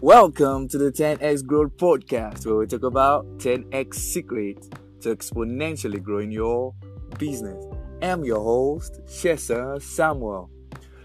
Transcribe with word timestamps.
Welcome 0.00 0.68
to 0.68 0.78
the 0.78 0.90
10x 0.90 1.44
Growth 1.44 1.76
Podcast, 1.76 2.46
where 2.46 2.56
we 2.56 2.66
talk 2.66 2.84
about 2.84 3.26
10x 3.36 3.94
secrets 3.94 4.70
to 5.00 5.14
exponentially 5.14 6.02
growing 6.02 6.30
your 6.30 6.72
business. 7.18 7.62
I'm 8.00 8.24
your 8.24 8.42
host, 8.42 9.02
Shesa 9.04 9.82
Samuel. 9.82 10.48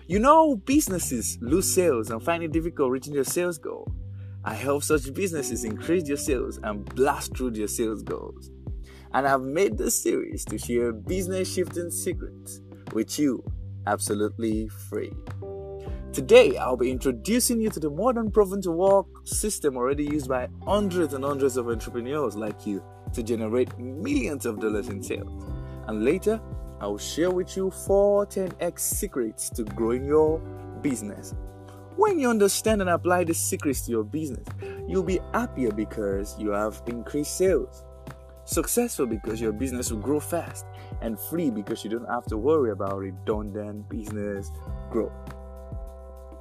You 0.08 0.20
know, 0.20 0.56
businesses 0.56 1.38
lose 1.42 1.74
sales 1.74 2.12
and 2.12 2.24
find 2.24 2.44
it 2.44 2.54
difficult 2.54 2.92
reaching 2.92 3.14
their 3.14 3.26
sales 3.26 3.58
goal. 3.58 3.92
I 4.44 4.56
help 4.56 4.84
such 4.84 5.14
businesses 5.14 5.64
increase 5.64 6.08
their 6.08 6.18
sales 6.18 6.60
and 6.64 6.84
blast 6.96 7.38
through 7.38 7.52
their 7.52 7.68
sales 7.68 8.02
goals. 8.02 8.50
And 9.14 9.28
I've 9.28 9.42
made 9.42 9.78
this 9.78 10.02
series 10.02 10.46
to 10.46 10.58
share 10.58 10.92
business 10.92 11.54
shifting 11.54 11.92
secrets 11.92 12.62
with 12.94 13.20
you 13.20 13.44
absolutely 13.86 14.68
free. 14.68 15.12
Today, 16.14 16.58
I'll 16.58 16.76
be 16.76 16.92
introducing 16.92 17.62
you 17.62 17.70
to 17.70 17.80
the 17.80 17.90
modern 17.90 18.32
proven 18.32 18.62
to 18.64 18.72
work 18.72 19.06
system 19.26 19.78
already 19.78 20.06
used 20.06 20.28
by 20.28 20.50
hundreds 20.66 21.14
and 21.14 21.24
hundreds 21.24 21.56
of 21.56 21.70
entrepreneurs 21.70 22.36
like 22.36 22.66
you 22.66 22.84
to 23.14 23.24
generate 23.24 23.78
millions 23.78 24.46
of 24.46 24.60
dollars 24.60 24.90
in 24.90 25.02
sales. 25.04 25.46
And 25.88 26.04
later, 26.04 26.42
I'll 26.82 26.98
share 26.98 27.30
with 27.30 27.56
you 27.56 27.70
4 27.70 28.26
10x 28.26 28.80
secrets 28.80 29.50
to 29.52 29.64
growing 29.64 30.06
your 30.06 30.40
business. 30.82 31.36
When 31.96 32.20
you 32.20 32.30
understand 32.30 32.82
and 32.82 32.90
apply 32.90 33.26
the 33.26 33.34
secrets 33.34 33.82
to 33.86 33.92
your 33.92 34.04
business, 34.04 34.48
you'll 34.88 35.04
be 35.04 35.20
happier 35.34 35.72
because 35.72 36.36
you 36.40 36.50
have 36.52 36.82
increased 36.88 37.38
sales, 37.38 37.84
successful 38.46 39.06
because 39.06 39.42
your 39.42 39.52
business 39.52 39.92
will 39.92 40.00
grow 40.00 40.20
fast, 40.20 40.66
and 41.02 41.20
free 41.20 41.50
because 41.50 41.84
you 41.84 41.90
don't 41.90 42.10
have 42.10 42.26
to 42.26 42.38
worry 42.38 42.72
about 42.72 42.98
redundant 42.98 43.90
business 43.90 44.52
growth 44.90 45.12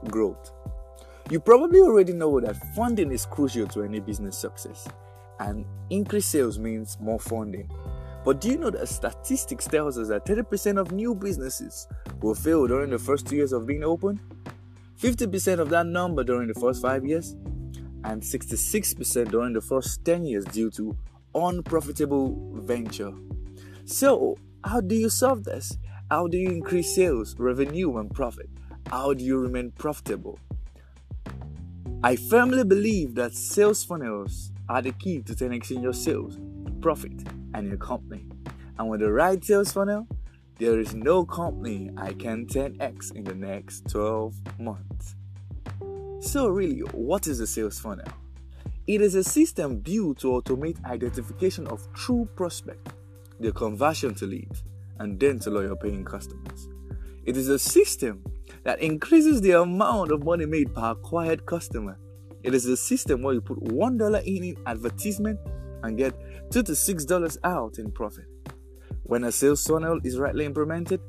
growth. 0.09 0.53
You 1.31 1.41
probably 1.41 1.81
already 1.81 2.13
know 2.13 2.41
that 2.41 2.57
funding 2.75 3.13
is 3.13 3.27
crucial 3.27 3.67
to 3.69 3.83
any 3.83 4.01
business 4.01 4.39
success, 4.39 4.89
and 5.39 5.65
increased 5.91 6.31
sales 6.31 6.59
means 6.59 6.97
more 7.01 7.21
funding. 7.21 7.71
But 8.25 8.41
do 8.41 8.49
you 8.51 8.59
know 8.59 8.71
that 8.71 8.89
statistics 8.89 9.67
tells 9.67 9.97
us 9.97 10.09
that 10.09 10.27
30% 10.27 10.79
of 10.79 10.93
new 10.93 11.15
businesses 11.15 11.89
will 12.21 12.35
fail 12.35 12.67
during 12.67 12.91
the 12.91 12.99
first 12.99 13.27
two 13.27 13.37
years 13.37 13.53
of 13.53 13.67
being 13.67 13.83
open, 13.83 14.21
50% 15.01 15.61
of 15.61 15.71
that 15.71 15.87
number 15.87 16.23
during 16.23 16.49
the 16.49 16.61
first 16.61 16.83
five 16.83 17.07
years, 17.07 17.33
and 18.05 18.23
66% 18.23 19.31
during 19.31 19.55
the 19.55 19.61
first 19.61 20.05
10 20.05 20.25
years 20.27 20.45
due 20.45 20.71
to 20.73 20.95
unprofitable 21.35 22.37
venture. 22.55 23.13
So, 23.87 24.37
how 24.63 24.83
do 24.83 24.95
you 24.95 25.09
solve 25.09 25.45
this? 25.45 25.77
How 26.11 26.27
do 26.27 26.37
you 26.37 26.51
increase 26.51 26.95
sales, 26.95 27.35
revenue, 27.39 27.97
and 27.97 28.13
profit? 28.13 28.51
How 28.89 29.15
do 29.15 29.25
you 29.25 29.39
remain 29.39 29.71
profitable? 29.71 30.39
I 32.03 32.17
firmly 32.17 32.65
believe 32.65 33.15
that 33.15 33.33
sales 33.33 33.85
funnels 33.85 34.53
are 34.69 34.83
the 34.83 34.93
key 34.93 35.23
to 35.23 35.35
10xing 35.35 35.83
your 35.83 35.93
sales, 35.95 36.39
profit, 36.81 37.13
and 37.55 37.69
your 37.69 37.79
company. 37.79 38.27
And 38.79 38.89
with 38.89 39.01
the 39.01 39.13
right 39.13 39.43
sales 39.43 39.73
funnel, 39.73 40.07
there 40.61 40.79
is 40.79 40.95
no 40.95 41.25
company 41.25 41.91
I 41.97 42.13
can 42.13 42.45
10x 42.45 43.17
in 43.17 43.25
the 43.25 43.35
next 43.35 43.89
12 43.89 44.35
months. 44.61 45.17
So, 46.21 46.49
really, 46.49 46.81
what 46.93 47.27
is 47.27 47.41
a 47.41 47.47
sales 47.47 47.79
funnel? 47.79 48.07
It 48.87 49.01
is 49.01 49.15
a 49.15 49.25
system 49.25 49.79
built 49.79 50.19
to 50.19 50.27
automate 50.27 50.85
identification 50.85 51.67
of 51.69 51.91
true 51.95 52.29
prospect, 52.37 52.93
the 53.41 53.53
conversion 53.53 54.15
to 54.17 54.27
leads, 54.27 54.63
and 54.99 55.19
then 55.19 55.39
to 55.39 55.51
loyal 55.51 55.77
paying 55.77 56.05
customers. 56.05 56.69
It 57.25 57.39
is 57.39 57.49
a 57.49 57.59
system 57.59 58.23
that 58.63 58.81
increases 58.81 59.41
the 59.41 59.53
amount 59.63 60.13
of 60.13 60.25
money 60.25 60.45
made 60.45 60.75
per 60.75 60.91
acquired 60.91 61.47
customer. 61.47 61.99
It 62.43 62.55
is 62.55 62.67
a 62.67 62.77
system 62.77 63.23
where 63.23 63.33
you 63.33 63.41
put 63.41 63.65
$1 63.65 64.23
in 64.27 64.45
in 64.45 64.57
advertisement 64.67 65.41
and 65.83 65.97
get 65.97 66.13
2 66.51 66.63
to 66.65 66.73
$6 66.73 67.39
out 67.45 67.79
in 67.79 67.91
profit. 67.91 68.30
When 69.11 69.25
a 69.25 69.33
sales 69.33 69.67
funnel 69.67 69.99
is 70.05 70.21
rightly 70.21 70.45
implemented, 70.45 71.01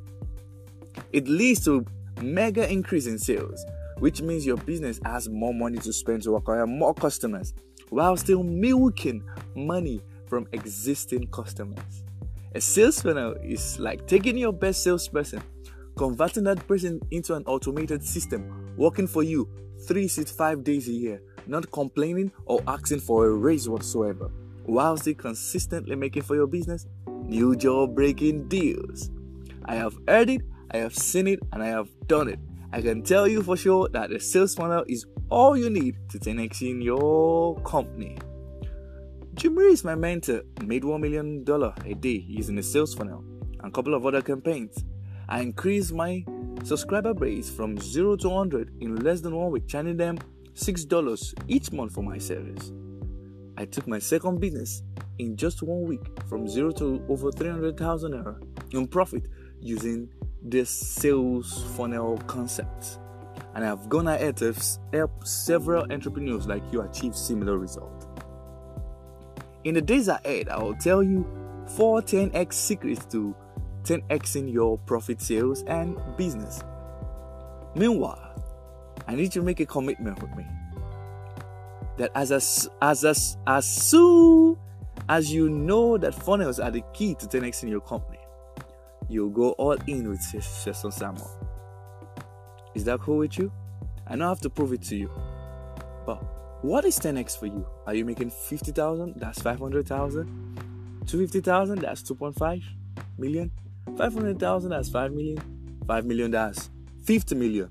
it 1.14 1.28
leads 1.28 1.64
to 1.66 1.86
mega 2.20 2.68
increase 2.68 3.06
in 3.06 3.20
sales, 3.20 3.64
which 4.00 4.24
means 4.24 4.44
your 4.44 4.58
business 4.58 5.00
has 5.06 5.30
more 5.30 5.54
money 5.54 5.78
to 5.78 5.94
spend 5.94 6.24
to 6.24 6.36
acquire 6.36 6.66
more 6.66 6.96
customers 6.96 7.54
while 7.90 8.18
still 8.18 8.42
milking 8.42 9.24
money 9.56 10.02
from 10.26 10.48
existing 10.52 11.28
customers. 11.28 12.04
A 12.56 12.60
sales 12.60 13.04
funnel 13.04 13.36
is 13.44 13.78
like 13.78 14.08
taking 14.08 14.36
your 14.36 14.52
best 14.52 14.82
salesperson 14.82 15.44
converting 15.96 16.46
that 16.46 16.68
person 16.68 17.00
into 17.12 17.36
an 17.36 17.44
automated 17.46 18.04
system 18.04 18.74
working 18.78 19.06
for 19.06 19.22
you 19.22 19.48
365 19.86 20.64
days 20.64 20.88
a 20.88 20.92
year, 20.92 21.22
not 21.46 21.70
complaining 21.72 22.32
or 22.46 22.64
asking 22.66 23.02
for 23.02 23.28
a 23.28 23.32
raise 23.32 23.70
whatsoever, 23.70 24.32
whilst 24.66 25.06
they 25.06 25.14
consistently 25.14 25.96
making 25.96 26.24
for 26.24 26.34
your 26.36 26.48
business 26.48 26.88
new 27.32 27.56
job 27.56 27.96
breaking 27.96 28.50
deals. 28.50 29.10
I 29.64 29.76
have 29.76 29.96
heard 30.06 30.30
it, 30.30 30.42
I 30.72 30.78
have 30.78 30.94
seen 30.94 31.28
it, 31.28 31.40
and 31.54 31.64
I 31.64 31.68
have 31.68 31.88
done 32.08 32.28
it. 32.28 32.40
I 32.74 32.82
can 32.82 33.04
tell 33.04 33.26
you 33.26 33.42
for 33.42 33.56
sure 33.56 33.88
that 33.94 34.12
a 34.12 34.20
sales 34.20 34.54
funnel 34.54 34.84
is 34.88 35.06
all 35.30 35.58
you 35.58 35.70
need 35.70 35.96
to 36.10 36.20
10x 36.20 36.62
in 36.62 36.82
your 36.82 37.56
company. 37.62 38.18
Jim 39.34 39.58
is 39.60 39.86
my 39.86 39.96
mentor, 39.96 40.42
made 40.62 40.84
$1 40.84 41.00
million 41.00 41.46
a 41.86 41.96
day 41.96 42.26
using 42.28 42.58
a 42.58 42.64
sales 42.64 42.94
funnel 42.94 43.24
and 43.60 43.68
a 43.68 43.72
couple 43.72 43.94
of 43.94 44.06
other 44.06 44.22
campaigns. 44.22 44.84
I 45.30 45.40
increased 45.40 45.94
my 45.94 46.26
subscriber 46.64 47.14
base 47.14 47.50
from 47.50 47.78
0 47.78 48.18
to 48.18 48.30
100 48.30 48.74
in 48.82 48.98
less 48.98 49.22
than 49.22 49.34
one 49.36 49.52
week, 49.52 49.68
charging 49.70 49.96
them 49.96 50.20
$6 50.56 51.34
each 51.48 51.72
month 51.72 51.94
for 51.94 52.04
my 52.04 52.18
service. 52.18 52.74
I 53.58 53.64
took 53.66 53.88
my 53.88 54.00
second 54.00 54.42
business 54.42 54.84
in 55.22 55.38
just 55.38 55.62
one 55.62 55.84
week 55.84 56.02
from 56.28 56.48
0 56.48 56.72
to 56.72 57.06
over 57.08 57.32
300,000 57.32 58.36
in 58.72 58.88
profit 58.88 59.28
using 59.60 60.10
this 60.42 60.70
sales 60.72 61.64
funnel 61.78 62.18
concept. 62.26 62.98
And 63.54 63.64
I've 63.64 63.88
gone 63.88 64.08
ahead 64.08 64.38
to 64.38 64.56
help 64.92 65.28
several 65.28 65.84
entrepreneurs 65.92 66.48
like 66.48 66.64
you 66.72 66.82
achieve 66.82 67.16
similar 67.16 67.60
results. 67.60 68.08
In 69.64 69.76
the 69.76 69.82
days 69.82 70.08
ahead, 70.08 70.50
I 70.50 70.58
will 70.58 70.76
tell 70.76 71.04
you 71.04 71.24
4 71.76 72.02
10x 72.02 72.54
secrets 72.54 73.06
to 73.12 73.36
10xing 73.84 74.52
your 74.52 74.80
profit 74.80 75.22
sales 75.22 75.64
and 75.68 76.00
business. 76.18 76.64
Meanwhile, 77.76 78.44
I 79.08 79.14
need 79.14 79.36
you 79.36 79.42
to 79.42 79.44
make 79.44 79.60
a 79.60 79.68
commitment 79.68 80.20
with 80.20 80.36
me 80.36 80.46
that 81.98 82.10
as 82.16 82.32
as, 82.82 83.38
as 83.46 83.68
soon 83.68 84.58
as 85.12 85.30
you 85.30 85.50
know 85.50 85.98
that 85.98 86.16
funnels 86.16 86.58
are 86.58 86.72
the 86.72 86.82
key 86.94 87.14
to 87.16 87.26
10x 87.26 87.64
in 87.64 87.70
your 87.70 87.82
company, 87.82 88.18
you'll 89.10 89.30
go 89.30 89.52
all 89.64 89.76
in 89.86 90.08
with 90.08 90.22
Sheson 90.22 90.94
Samuel. 90.94 91.30
Is 92.76 92.86
that 92.86 93.02
cool 93.02 93.18
with 93.18 93.38
you? 93.38 93.52
I 94.08 94.12
don't 94.16 94.26
have 94.26 94.40
to 94.40 94.50
prove 94.50 94.72
it 94.72 94.82
to 94.84 94.96
you. 94.96 95.12
But 96.06 96.24
what 96.64 96.86
is 96.86 96.98
10x 96.98 97.38
for 97.38 97.48
you? 97.48 97.68
Are 97.86 97.94
you 97.94 98.06
making 98.06 98.30
50,000? 98.30 99.16
That's 99.18 99.42
500,000. 99.42 100.26
250,000? 101.08 101.82
That's 101.82 102.04
2.5 102.04 102.64
million. 103.18 103.52
500,000 103.98 104.70
that's 104.70 104.90
5 104.90 105.12
million. 105.12 105.40
5 105.88 106.06
million 106.06 106.32
that's 106.32 106.70
50 107.04 107.36
million 107.36 107.70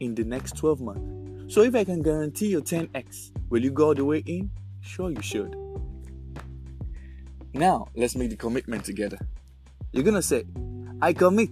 in 0.00 0.16
the 0.16 0.24
next 0.24 0.56
12 0.56 0.80
months. 0.80 1.54
So 1.54 1.62
if 1.62 1.76
I 1.76 1.84
can 1.84 2.02
guarantee 2.02 2.48
you 2.48 2.60
10x, 2.60 3.38
will 3.50 3.62
you 3.62 3.70
go 3.70 3.86
all 3.86 3.94
the 3.94 4.04
way 4.04 4.24
in? 4.26 4.50
Sure, 4.80 5.10
you 5.10 5.22
should. 5.22 5.69
Now, 7.52 7.88
let's 7.96 8.14
make 8.14 8.30
the 8.30 8.36
commitment 8.36 8.84
together. 8.84 9.18
You're 9.92 10.04
gonna 10.04 10.22
say, 10.22 10.44
I 11.02 11.12
commit 11.12 11.50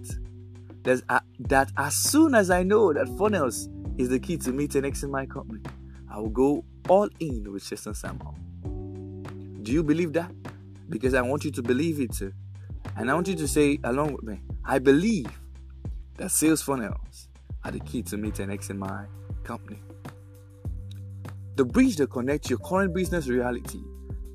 that, 0.83 1.01
uh, 1.09 1.19
that 1.39 1.71
as 1.77 1.95
soon 1.95 2.35
as 2.35 2.49
I 2.49 2.63
know 2.63 2.93
that 2.93 3.09
funnels 3.17 3.67
is 3.97 4.09
the 4.09 4.19
key 4.19 4.37
to 4.37 4.51
me 4.51 4.67
10x 4.67 5.03
in 5.03 5.11
my 5.11 5.25
company, 5.25 5.61
I 6.09 6.19
will 6.19 6.29
go 6.29 6.63
all 6.87 7.09
in 7.19 7.51
with 7.51 7.67
Chester 7.67 7.93
Samuel. 7.93 8.35
Do 9.61 9.73
you 9.73 9.83
believe 9.83 10.13
that? 10.13 10.31
Because 10.87 11.13
I 11.13 11.21
want 11.21 11.43
you 11.43 11.51
to 11.51 11.61
believe 11.61 11.99
it 11.99 12.13
too. 12.13 12.31
And 12.95 13.11
I 13.11 13.13
want 13.13 13.27
you 13.27 13.35
to 13.35 13.47
say 13.47 13.77
along 13.83 14.13
with 14.13 14.23
me, 14.23 14.41
I 14.65 14.79
believe 14.79 15.27
that 16.17 16.31
sales 16.31 16.61
funnels 16.61 17.27
are 17.65 17.71
the 17.71 17.79
key 17.81 18.03
to 18.03 18.17
me 18.17 18.31
10x 18.31 18.69
in 18.69 18.79
my 18.79 19.05
company. 19.43 19.81
The 21.55 21.65
bridge 21.65 21.97
that 21.97 22.09
connects 22.09 22.49
your 22.49 22.59
current 22.59 22.93
business 22.93 23.27
reality 23.27 23.81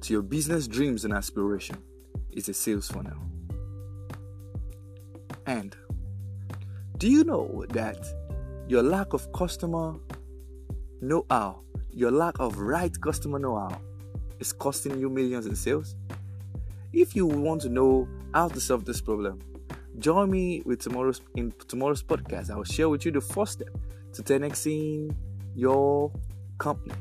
to 0.05 0.13
your 0.13 0.23
business 0.23 0.69
dreams 0.69 1.07
and 1.07 1.15
aspiration 1.15 1.77
is 2.31 2.51
a 2.51 2.55
sales 2.55 2.89
funnel. 2.89 3.17
And 5.47 5.75
do 6.99 7.09
you 7.09 7.25
know 7.25 7.65
that 7.71 8.05
your 8.69 8.83
lack 8.83 9.15
of 9.15 9.33
customer 9.33 9.95
know 11.01 11.25
how, 11.31 11.61
your 11.91 12.11
lack 12.11 12.39
of 12.39 12.59
right 12.59 12.95
customer 13.01 13.39
know 13.39 13.57
how 13.57 13.81
is 14.41 14.53
costing 14.53 15.01
you 15.01 15.09
millions 15.09 15.47
in 15.47 15.57
sales? 15.57 15.97
If 16.93 17.17
you 17.17 17.25
want 17.25 17.63
to 17.63 17.71
know 17.71 18.07
how 18.35 18.49
to 18.49 18.61
solve 18.61 18.85
this 18.85 19.01
problem, 19.01 19.41
join 19.99 20.31
me 20.31 20.63
with 20.67 20.81
tomorrow's 20.81 21.23
in 21.35 21.55
tomorrow's 21.67 22.03
podcast. 22.03 22.51
I 22.51 22.57
will 22.57 22.65
share 22.65 22.91
with 22.91 23.07
you 23.07 23.11
the 23.11 23.23
first 23.23 23.53
step 23.53 23.71
to 24.13 24.23
10xing 24.23 25.15
your 25.55 26.13
company. 26.59 26.95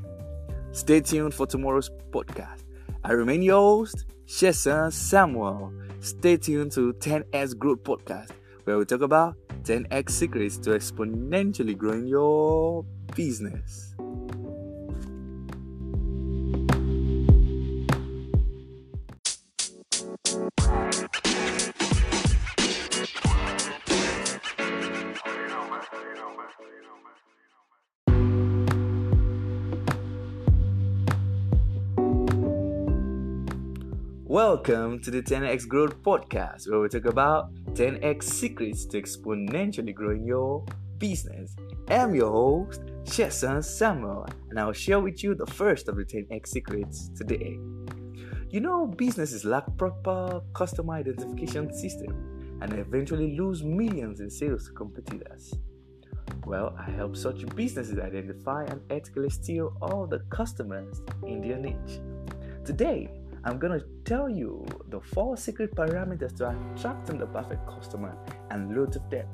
Stay 0.71 1.01
tuned 1.01 1.33
for 1.33 1.45
tomorrow's 1.45 1.89
podcast. 2.11 2.62
I 3.05 3.11
remain 3.11 3.41
your 3.41 3.59
host, 3.59 4.05
Sheson 4.25 4.93
Samuel. 4.93 5.73
Stay 5.99 6.37
tuned 6.37 6.71
to 6.71 6.93
10x 6.93 7.57
Growth 7.57 7.83
Podcast, 7.83 8.29
where 8.63 8.77
we 8.77 8.85
talk 8.85 9.01
about 9.01 9.35
10x 9.63 10.09
secrets 10.11 10.57
to 10.59 10.69
exponentially 10.69 11.77
growing 11.77 12.07
your 12.07 12.85
business. 13.13 13.92
Welcome 34.33 34.99
to 35.01 35.11
the 35.11 35.21
10x 35.21 35.67
Growth 35.67 36.01
Podcast, 36.01 36.67
where 36.67 36.79
we 36.79 36.89
talk 36.89 37.05
about 37.05 37.53
10x 37.75 38.23
secrets 38.23 38.83
to 38.87 38.99
exponentially 38.99 39.93
growing 39.93 40.25
your 40.25 40.65
business. 40.97 41.55
I'm 41.87 42.15
your 42.15 42.31
host, 42.31 42.81
Sheson 43.03 43.63
Samuel, 43.63 44.25
and 44.49 44.59
I'll 44.59 44.73
share 44.73 44.99
with 44.99 45.23
you 45.23 45.35
the 45.35 45.45
first 45.45 45.87
of 45.87 45.97
the 45.97 46.03
10x 46.03 46.47
secrets 46.47 47.11
today. 47.15 47.59
You 48.49 48.59
know, 48.59 48.87
businesses 48.87 49.45
lack 49.45 49.65
proper 49.77 50.41
customer 50.55 50.95
identification 50.95 51.71
system 51.71 52.57
and 52.63 52.73
eventually 52.73 53.37
lose 53.37 53.61
millions 53.61 54.19
in 54.19 54.31
sales 54.31 54.65
to 54.65 54.73
competitors. 54.73 55.53
Well, 56.47 56.75
I 56.79 56.89
help 56.89 57.15
such 57.15 57.45
businesses 57.55 57.99
identify 57.99 58.63
and 58.63 58.81
ethically 58.89 59.29
steal 59.29 59.77
all 59.79 60.07
the 60.07 60.21
customers 60.31 61.03
in 61.23 61.39
their 61.39 61.59
niche. 61.59 62.01
Today, 62.65 63.11
I'm 63.45 63.59
to 63.79 63.85
tell 64.05 64.29
you 64.29 64.65
the 64.89 64.99
four 64.99 65.37
secret 65.37 65.75
parameters 65.75 66.35
to 66.37 66.55
attracting 66.75 67.17
the 67.17 67.27
perfect 67.27 67.65
customer 67.67 68.15
and 68.51 68.75
loads 68.75 68.95
of 68.95 69.09
them. 69.09 69.25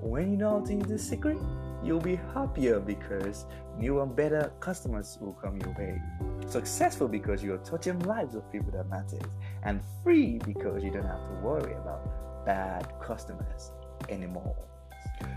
When 0.00 0.30
you 0.30 0.36
know 0.36 0.58
how 0.58 0.66
to 0.66 0.74
use 0.74 0.86
this 0.86 1.08
secret, 1.08 1.38
you'll 1.82 2.00
be 2.00 2.16
happier 2.34 2.80
because 2.80 3.46
new 3.78 4.00
and 4.00 4.14
better 4.14 4.52
customers 4.60 5.18
will 5.20 5.34
come 5.34 5.58
your 5.60 5.74
way. 5.78 6.00
Successful 6.48 7.08
because 7.08 7.42
you're 7.42 7.58
touching 7.58 7.98
lives 8.00 8.34
of 8.34 8.50
people 8.50 8.72
that 8.72 8.88
matters, 8.88 9.22
and 9.62 9.80
free 10.02 10.38
because 10.44 10.82
you 10.82 10.90
don't 10.90 11.06
have 11.06 11.26
to 11.28 11.34
worry 11.42 11.74
about 11.74 12.44
bad 12.46 12.92
customers 13.02 13.72
anymore. 14.08 14.56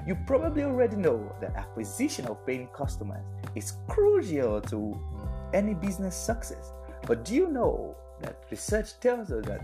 You 0.06 0.18
probably 0.28 0.64
already 0.64 0.96
know 0.96 1.36
that 1.42 1.56
acquisition 1.56 2.26
of 2.28 2.46
paying 2.46 2.68
customers 2.68 3.26
is 3.56 3.74
crucial 3.88 4.62
to 4.62 5.00
any 5.54 5.74
business 5.74 6.16
success. 6.16 6.72
But 7.08 7.26
do 7.26 7.34
you 7.34 7.50
know 7.50 7.96
that 8.21 8.44
research 8.51 9.00
tells 9.00 9.31
us 9.31 9.45
that 9.45 9.62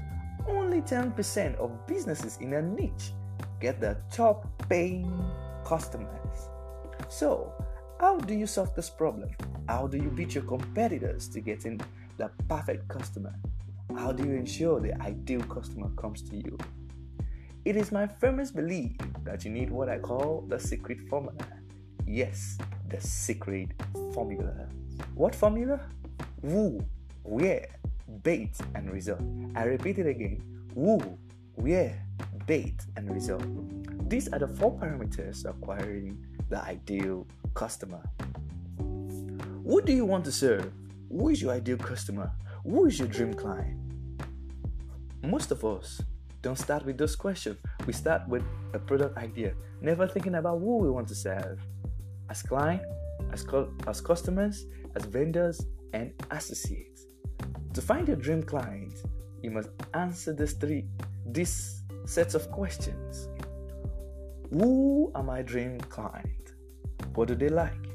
only 0.48 0.82
10% 0.82 1.56
of 1.56 1.88
businesses 1.88 2.38
in 2.38 2.54
a 2.54 2.62
niche 2.62 3.12
get 3.60 3.80
the 3.80 3.98
top 4.12 4.48
paying 4.70 5.12
customers. 5.66 6.50
So, 7.10 7.54
how 8.00 8.18
do 8.18 8.34
you 8.34 8.46
solve 8.46 8.76
this 8.76 8.90
problem? 8.90 9.30
How 9.68 9.88
do 9.88 9.98
you 9.98 10.10
beat 10.10 10.36
your 10.36 10.44
competitors 10.44 11.28
to 11.30 11.40
getting 11.40 11.80
the 12.18 12.30
perfect 12.48 12.88
customer? 12.88 13.34
How 13.98 14.12
do 14.12 14.24
you 14.24 14.36
ensure 14.36 14.80
the 14.80 15.00
ideal 15.02 15.42
customer 15.42 15.90
comes 15.92 16.22
to 16.24 16.36
you? 16.36 16.58
It 17.64 17.76
is 17.76 17.92
my 17.92 18.06
firmest 18.06 18.56
belief 18.56 18.92
that 19.24 19.46
you 19.46 19.52
need 19.52 19.72
what 19.72 19.90
I 19.90 19.98
call 19.98 20.46
the 20.48 20.60
secret 20.60 21.00
formula. 21.10 21.48
Yes, 22.06 22.58
the 22.90 23.02
secret 23.02 23.70
formula. 24.14 24.68
What 25.16 25.34
formula? 25.34 25.80
Who, 26.44 26.86
where, 27.24 27.68
bait, 28.24 28.58
and 28.74 28.92
result. 28.92 29.22
I 29.56 29.64
repeat 29.64 30.00
it 30.00 30.08
again 30.08 30.42
who, 30.74 31.00
where, 31.56 32.02
bait, 32.46 32.76
and 32.96 33.10
result. 33.14 33.46
These 34.10 34.28
are 34.30 34.40
the 34.40 34.48
four 34.48 34.78
parameters 34.78 35.46
acquiring 35.50 36.18
the 36.50 36.62
ideal 36.64 37.26
customer. 37.54 38.02
Who 38.78 39.82
do 39.82 39.94
you 39.94 40.06
want 40.06 40.26
to 40.26 40.32
serve? 40.32 40.72
Who 41.10 41.30
is 41.30 41.42
your 41.42 41.52
ideal 41.54 41.78
customer? 41.78 42.32
Who 42.64 42.86
is 42.86 43.00
your 43.00 43.08
dream 43.08 43.34
client? 43.34 43.80
Most 45.24 45.52
of 45.52 45.66
us 45.66 46.02
don't 46.42 46.58
start 46.58 46.86
with 46.86 46.98
those 46.98 47.16
questions. 47.16 47.58
We 47.88 47.94
start 47.94 48.28
with 48.28 48.44
a 48.74 48.80
product 48.80 49.18
idea, 49.18 49.54
never 49.82 50.08
thinking 50.08 50.36
about 50.36 50.60
who 50.60 50.78
we 50.78 50.90
want 50.90 51.08
to 51.08 51.16
serve 51.16 51.60
as 52.30 52.44
client, 52.44 52.82
as, 53.32 53.44
co- 53.44 53.72
as 53.88 54.02
customers, 54.02 54.66
as 54.96 55.06
vendors, 55.06 55.66
and 55.94 56.14
associates. 56.32 56.95
To 57.76 57.82
find 57.82 58.08
your 58.08 58.16
dream 58.16 58.42
client, 58.42 58.94
you 59.42 59.52
must 59.52 59.68
answer 59.94 60.32
these 60.32 60.54
three 60.54 60.86
these 61.26 61.84
sets 62.06 62.34
of 62.34 62.50
questions. 62.50 63.28
Who 64.50 65.12
are 65.14 65.22
my 65.22 65.42
dream 65.42 65.82
client? 65.82 66.54
What 67.16 67.28
do 67.28 67.36
they 67.36 67.50
like? 67.50 67.86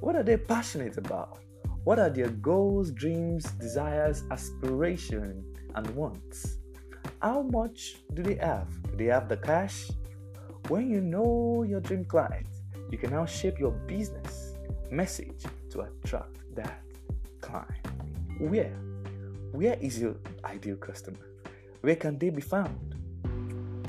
What 0.00 0.14
are 0.14 0.22
they 0.22 0.36
passionate 0.36 0.98
about? 0.98 1.38
What 1.84 1.98
are 1.98 2.10
their 2.10 2.28
goals, 2.28 2.90
dreams, 2.90 3.44
desires, 3.52 4.24
aspirations, 4.30 5.42
and 5.74 5.86
wants? 5.96 6.58
How 7.22 7.40
much 7.40 7.96
do 8.12 8.22
they 8.22 8.34
have? 8.34 8.68
Do 8.90 8.96
they 8.98 9.06
have 9.06 9.30
the 9.30 9.38
cash? 9.38 9.90
When 10.68 10.90
you 10.90 11.00
know 11.00 11.64
your 11.66 11.80
dream 11.80 12.04
client, 12.04 12.46
you 12.90 12.98
can 12.98 13.10
now 13.12 13.24
shape 13.24 13.58
your 13.58 13.72
business 13.88 14.58
message 14.90 15.44
to 15.70 15.80
attract 15.80 16.36
that 16.56 16.82
client. 17.40 17.86
Where? 18.38 18.89
Where 19.52 19.76
is 19.80 20.00
your 20.00 20.14
ideal 20.44 20.76
customer? 20.76 21.18
Where 21.80 21.96
can 21.96 22.18
they 22.18 22.30
be 22.30 22.40
found? 22.40 22.94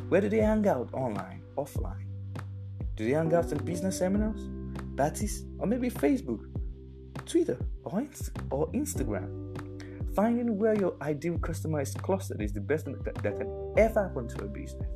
Where 0.10 0.22
do 0.22 0.28
they 0.28 0.40
hang 0.40 0.68
out 0.68 0.90
online, 0.94 1.44
offline? 1.56 2.06
Do 2.96 3.06
they 3.06 3.12
hang 3.12 3.34
out 3.34 3.52
in 3.52 3.60
business 3.60 4.00
seminars, 4.00 4.50
parties, 4.98 5.46
or 5.60 5.68
maybe 5.68 5.90
Facebook, 5.90 6.42
Twitter, 7.26 7.60
or, 7.84 8.00
Inst- 8.00 8.32
or 8.50 8.72
Instagram? 8.72 10.16
Finding 10.16 10.58
where 10.58 10.78
your 10.78 10.96
ideal 11.02 11.38
customer 11.38 11.82
is 11.82 11.94
clustered 11.94 12.42
is 12.42 12.52
the 12.52 12.60
best 12.60 12.86
that, 12.86 13.16
that 13.24 13.38
can 13.38 13.74
ever 13.78 14.04
happen 14.04 14.28
to 14.30 14.44
a 14.44 14.48
business. 14.48 14.90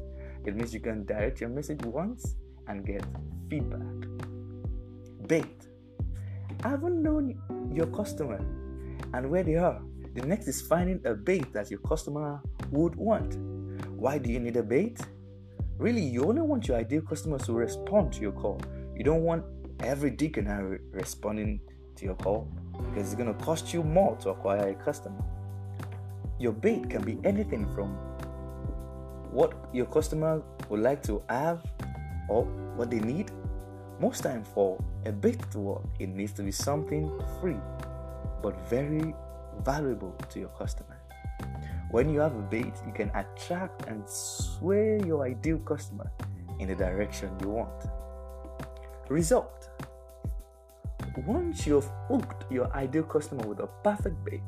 It 0.46 0.56
means 0.56 0.74
you 0.74 0.80
can 0.80 1.06
direct 1.06 1.42
your 1.42 1.50
message 1.50 1.82
once 1.86 2.36
and 2.68 2.86
get 2.86 3.06
feedback. 3.50 4.10
Bait. 5.28 5.68
Haven't 6.64 7.02
known 7.02 7.40
your 7.72 7.88
customer 7.88 8.40
and 9.14 9.30
where 9.30 9.44
they 9.44 9.56
are 9.56 9.82
the 10.16 10.26
next 10.26 10.48
is 10.48 10.62
finding 10.62 11.02
a 11.06 11.14
bait 11.14 11.52
that 11.52 11.70
your 11.70 11.82
customer 11.82 12.42
would 12.72 12.96
want. 12.96 13.36
Why 13.98 14.18
do 14.18 14.32
you 14.32 14.40
need 14.40 14.56
a 14.56 14.64
bait? 14.64 15.00
Really, 15.78 16.02
you 16.02 16.24
only 16.24 16.42
want 16.42 16.70
your 16.70 16.78
ideal 16.78 17.02
customers 17.02 17.44
to 17.44 17.54
respond 17.54 18.14
to 18.14 18.22
your 18.22 18.32
call. 18.32 18.62
You 18.96 19.04
don't 19.04 19.24
want 19.24 19.44
every 19.82 20.16
Harry 20.46 20.80
responding 20.92 21.60
to 21.98 22.06
your 22.06 22.16
call 22.16 22.48
because 22.72 23.12
it's 23.12 23.16
going 23.16 23.28
to 23.28 23.44
cost 23.44 23.74
you 23.74 23.84
more 23.84 24.16
to 24.18 24.30
acquire 24.30 24.70
a 24.70 24.76
customer. 24.76 25.22
Your 26.40 26.54
bait 26.54 26.90
can 26.90 27.04
be 27.04 27.20
anything 27.26 27.68
from 27.76 27.90
what 29.32 29.70
your 29.74 29.86
customer 29.86 30.42
would 30.70 30.80
like 30.80 31.04
to 31.04 31.22
have 31.28 31.62
or 32.30 32.46
what 32.78 32.90
they 32.90 33.00
need. 33.00 33.32
Most 34.00 34.24
time 34.24 34.46
for 34.46 34.82
a 35.06 35.12
bait 35.12 35.40
to 35.52 35.60
work, 35.60 35.84
it 36.00 36.08
needs 36.08 36.32
to 36.34 36.42
be 36.44 36.52
something 36.52 37.12
free 37.42 37.60
but 38.42 38.56
very 38.70 39.14
valuable 39.64 40.16
to 40.30 40.40
your 40.40 40.50
customer. 40.50 40.98
When 41.92 42.10
you 42.10 42.20
have 42.20 42.36
a 42.36 42.42
bait, 42.42 42.74
you 42.86 42.94
can 42.94 43.12
attract 43.16 43.88
and 43.88 44.04
sway 44.10 45.00
your 45.06 45.26
ideal 45.26 45.60
customer 45.60 46.12
in 46.60 46.68
the 46.68 46.76
direction 46.76 47.30
you 47.42 47.50
want. 47.50 47.86
Result 49.10 49.70
Once 51.26 51.66
you've 51.66 51.90
hooked 52.10 52.52
your 52.52 52.74
ideal 52.76 53.04
customer 53.04 53.48
with 53.48 53.60
a 53.60 53.68
perfect 53.84 54.24
bait, 54.26 54.42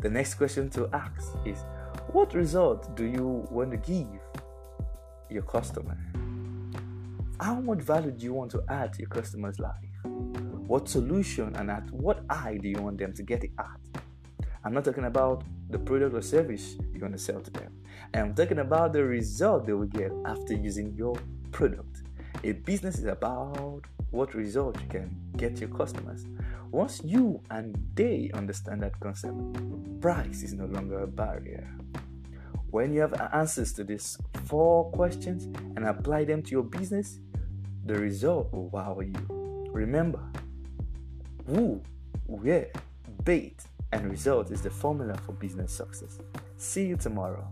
the 0.00 0.10
next 0.10 0.34
question 0.34 0.68
to 0.70 0.88
ask 0.92 1.36
is 1.44 1.64
what 2.12 2.34
result 2.34 2.96
do 2.96 3.04
you 3.04 3.46
want 3.50 3.70
to 3.70 3.76
give 3.76 4.08
your 5.28 5.42
customer? 5.42 5.96
How 7.40 7.60
much 7.60 7.80
value 7.80 8.10
do 8.10 8.24
you 8.24 8.34
want 8.34 8.50
to 8.52 8.62
add 8.68 8.92
to 8.94 9.00
your 9.00 9.08
customer's 9.08 9.58
life? 9.58 9.74
What 10.04 10.88
solution 10.88 11.54
and 11.56 11.70
at 11.70 11.90
what 11.90 12.24
eye 12.28 12.58
do 12.60 12.68
you 12.68 12.80
want 12.82 12.98
them 12.98 13.12
to 13.14 13.22
get 13.22 13.44
it 13.44 13.50
at? 13.58 13.89
I'm 14.64 14.74
not 14.74 14.84
talking 14.84 15.04
about 15.04 15.44
the 15.70 15.78
product 15.78 16.14
or 16.14 16.22
service 16.22 16.76
you're 16.90 17.00
going 17.00 17.12
to 17.12 17.18
sell 17.18 17.40
to 17.40 17.50
them. 17.50 17.72
I'm 18.12 18.34
talking 18.34 18.58
about 18.58 18.92
the 18.92 19.04
result 19.04 19.66
they 19.66 19.72
will 19.72 19.86
get 19.86 20.12
after 20.26 20.54
using 20.54 20.92
your 20.94 21.16
product. 21.52 22.02
A 22.44 22.52
business 22.52 22.98
is 22.98 23.04
about 23.04 23.82
what 24.10 24.34
result 24.34 24.80
you 24.80 24.88
can 24.88 25.16
get 25.36 25.60
your 25.60 25.68
customers. 25.70 26.26
Once 26.70 27.00
you 27.04 27.40
and 27.50 27.76
they 27.94 28.30
understand 28.34 28.82
that 28.82 28.98
concept, 29.00 29.36
price 30.00 30.42
is 30.42 30.52
no 30.52 30.66
longer 30.66 31.00
a 31.00 31.06
barrier. 31.06 31.68
When 32.70 32.92
you 32.92 33.00
have 33.00 33.14
answers 33.32 33.72
to 33.74 33.84
these 33.84 34.18
four 34.44 34.90
questions 34.92 35.46
and 35.76 35.86
apply 35.86 36.24
them 36.24 36.42
to 36.42 36.50
your 36.50 36.62
business, 36.62 37.18
the 37.86 37.94
result 37.94 38.52
will 38.52 38.68
wow 38.68 39.00
you. 39.00 39.12
Remember, 39.72 40.22
who, 41.46 41.80
where, 42.26 42.70
bait, 43.24 43.62
and 43.92 44.10
result 44.10 44.50
is 44.50 44.62
the 44.62 44.70
formula 44.70 45.16
for 45.26 45.32
business 45.32 45.72
success. 45.72 46.18
See 46.56 46.86
you 46.86 46.96
tomorrow. 46.96 47.46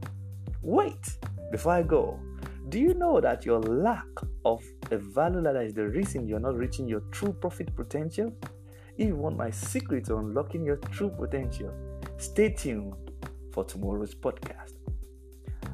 Wait, 0.63 1.19
before 1.51 1.73
I 1.73 1.83
go, 1.83 2.19
do 2.69 2.79
you 2.79 2.95
know 2.95 3.21
that 3.21 3.47
your 3.47 3.61
lack 3.61 4.07
of 4.45 4.63
a 4.91 4.99
value 4.99 5.41
ladder 5.41 5.63
is 5.63 5.75
the 5.75 5.89
reason 5.89 6.27
you're 6.27 6.39
not 6.39 6.57
reaching 6.57 6.87
your 6.87 7.01
true 7.11 7.33
profit 7.33 7.75
potential? 7.75 8.33
If 8.97 9.09
you 9.09 9.17
want 9.17 9.37
my 9.37 9.51
secret 9.51 10.07
to 10.07 10.17
unlocking 10.17 10.65
your 10.65 10.77
true 10.77 11.11
potential, 11.11 11.73
stay 12.19 12.51
tuned 12.51 12.95
for 13.53 13.65
tomorrow's 13.65 14.15
podcast. 14.15 14.75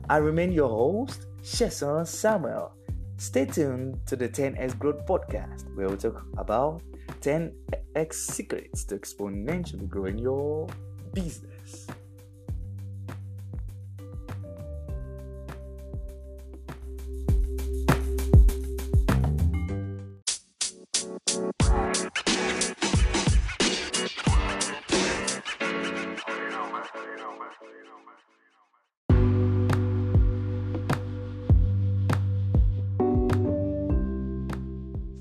I 0.09 0.19
remain 0.19 0.53
your 0.53 0.69
host, 0.69 1.27
Sheson 1.43 2.07
Samuel. 2.07 2.73
Stay 3.17 3.47
tuned 3.47 4.05
to 4.07 4.17
the 4.17 4.29
10x 4.29 4.79
Growth 4.79 5.07
Podcast, 5.07 5.73
where 5.77 5.89
we 5.89 5.97
talk 5.97 6.27
about 6.37 6.83
10x 7.21 8.15
secrets 8.15 8.85
to 8.85 8.99
exponentially 8.99 9.89
growing 9.89 10.19
your 10.19 10.69
business. 11.13 11.87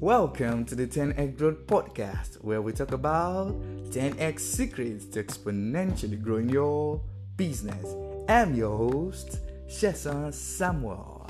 Welcome 0.04 0.66
to 0.66 0.76
the 0.76 0.86
10x 0.86 1.38
Growth 1.38 1.66
Podcast, 1.66 2.44
where 2.44 2.62
we 2.62 2.74
talk 2.74 2.92
about 2.92 3.54
10x 3.90 4.42
secrets 4.42 5.06
to 5.06 5.24
exponentially 5.24 6.22
growing 6.22 6.50
your 6.50 7.00
business. 7.38 7.96
I'm 8.28 8.54
your 8.54 8.78
host, 8.78 9.40
Sheson 9.70 10.34
Samuel. 10.34 11.30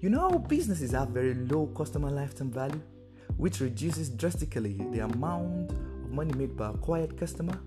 You 0.00 0.08
know, 0.08 0.30
businesses 0.38 0.92
have 0.92 1.10
very 1.10 1.34
low 1.34 1.66
customer 1.66 2.08
lifetime 2.08 2.50
value, 2.50 2.80
which 3.36 3.60
reduces 3.60 4.08
drastically 4.08 4.80
the 4.90 5.00
amount 5.00 5.72
of 5.72 6.10
money 6.10 6.32
made 6.32 6.56
by 6.56 6.70
acquired 6.70 7.18
customer. 7.18 7.60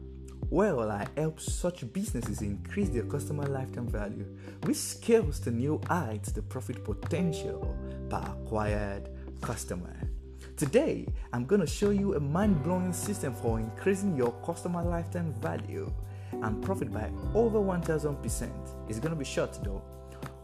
Well, 0.50 0.90
I 0.90 1.06
help 1.16 1.40
such 1.40 1.94
businesses 1.94 2.42
increase 2.42 2.90
their 2.90 3.04
customer 3.04 3.46
lifetime 3.46 3.88
value, 3.88 4.26
which 4.64 4.78
scales 4.78 5.40
to 5.42 5.52
new 5.52 5.80
heights 5.88 6.32
the 6.32 6.42
profit 6.42 6.84
potential 6.84 7.78
per 8.10 8.18
acquired 8.18 9.10
customer. 9.42 10.07
Today, 10.58 11.06
I'm 11.34 11.46
going 11.46 11.62
to 11.62 11.68
show 11.68 11.92
you 11.92 12.16
a 12.16 12.20
mind 12.20 12.64
blowing 12.64 12.92
system 12.92 13.36
for 13.36 13.60
increasing 13.60 14.18
your 14.18 14.32
customer 14.44 14.82
lifetime 14.82 15.32
value 15.34 15.94
and 16.32 16.64
profit 16.64 16.92
by 16.92 17.12
over 17.36 17.60
1000%. 17.60 18.50
It's 18.90 18.98
going 18.98 19.12
to 19.12 19.16
be 19.16 19.24
short 19.24 19.60
though. 19.64 19.84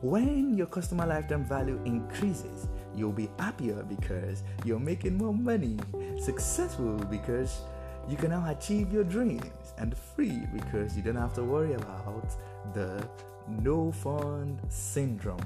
When 0.03 0.55
your 0.55 0.67
customer 0.67 1.07
lifetime 1.07 1.45
value 1.45 1.81
increases, 1.85 2.67
you'll 2.95 3.11
be 3.11 3.27
happier 3.39 3.81
because 3.81 4.43
you're 4.63 4.77
making 4.77 5.17
more 5.17 5.33
money, 5.33 5.79
successful 6.21 6.93
because 7.09 7.61
you 8.07 8.15
can 8.15 8.29
now 8.29 8.47
achieve 8.51 8.93
your 8.93 9.05
dreams, 9.05 9.73
and 9.79 9.97
free 9.97 10.43
because 10.53 10.95
you 10.95 11.01
don't 11.01 11.15
have 11.15 11.33
to 11.33 11.43
worry 11.43 11.73
about 11.73 12.35
the 12.75 13.03
no 13.47 13.91
fund 13.91 14.59
syndrome. 14.69 15.41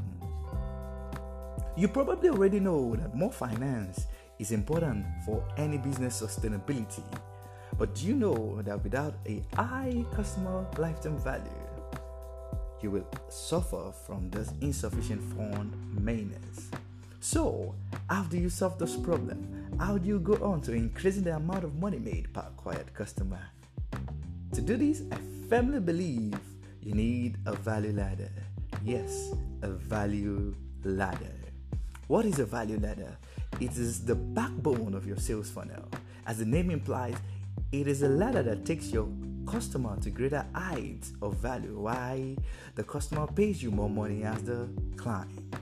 You 1.78 1.88
probably 1.88 2.30
already 2.30 2.60
know 2.60 2.96
that 2.96 3.16
more 3.16 3.32
finance 3.32 4.08
is 4.40 4.52
important 4.52 5.06
for 5.26 5.44
any 5.58 5.78
business 5.78 6.22
sustainability. 6.22 7.04
But 7.78 7.96
do 7.96 8.08
you 8.08 8.16
know 8.16 8.62
that 8.64 8.84
without 8.84 9.16
a 9.26 9.44
high 9.56 10.06
customer 10.16 10.66
lifetime 10.78 11.18
value, 11.20 11.44
you 12.82 12.92
will 12.92 13.08
suffer 13.30 13.92
from 14.06 14.30
this 14.30 14.52
insufficient 14.62 15.22
fund 15.34 15.74
maintenance? 16.00 16.70
So, 17.20 17.76
how 18.10 18.24
do 18.24 18.38
you 18.38 18.50
solve 18.50 18.80
this 18.80 18.96
problem? 18.96 19.76
How 19.80 19.98
do 19.98 20.08
you 20.08 20.20
go 20.20 20.36
on 20.46 20.62
to 20.62 20.74
increasing 20.74 21.24
the 21.24 21.36
amount 21.36 21.64
of 21.64 21.76
money 21.76 22.00
made 22.00 22.34
per 22.34 22.42
acquired 22.42 22.94
customer? 22.94 23.42
To 24.54 24.62
do 24.62 24.78
this, 24.78 25.02
I 25.12 25.18
firmly 25.50 25.80
believe 25.80 26.40
you 26.82 26.94
need 26.94 27.38
a 27.46 27.54
value 27.54 27.92
ladder. 27.92 28.32
Yes, 28.84 29.34
a 29.62 29.70
value 29.70 30.56
ladder. 30.84 31.36
What 32.08 32.26
is 32.26 32.40
a 32.40 32.46
value 32.46 32.80
ladder? 32.80 33.18
It 33.60 33.72
is 33.72 34.06
the 34.06 34.14
backbone 34.14 34.94
of 34.94 35.08
your 35.08 35.18
sales 35.18 35.50
funnel. 35.50 35.90
As 36.28 36.38
the 36.38 36.46
name 36.46 36.70
implies, 36.70 37.16
it 37.72 37.88
is 37.88 38.04
a 38.04 38.08
ladder 38.08 38.44
that 38.44 38.66
takes 38.66 38.92
your 38.92 39.10
customer 39.48 39.98
to 40.02 40.12
greater 40.12 40.46
heights 40.54 41.14
of 41.24 41.38
value. 41.38 41.80
Why 41.80 42.36
the 42.76 42.84
customer 42.84 43.26
pays 43.26 43.64
you 43.64 43.72
more 43.72 43.90
money 43.90 44.24
as 44.24 44.44
the 44.44 44.70
client. 44.96 45.56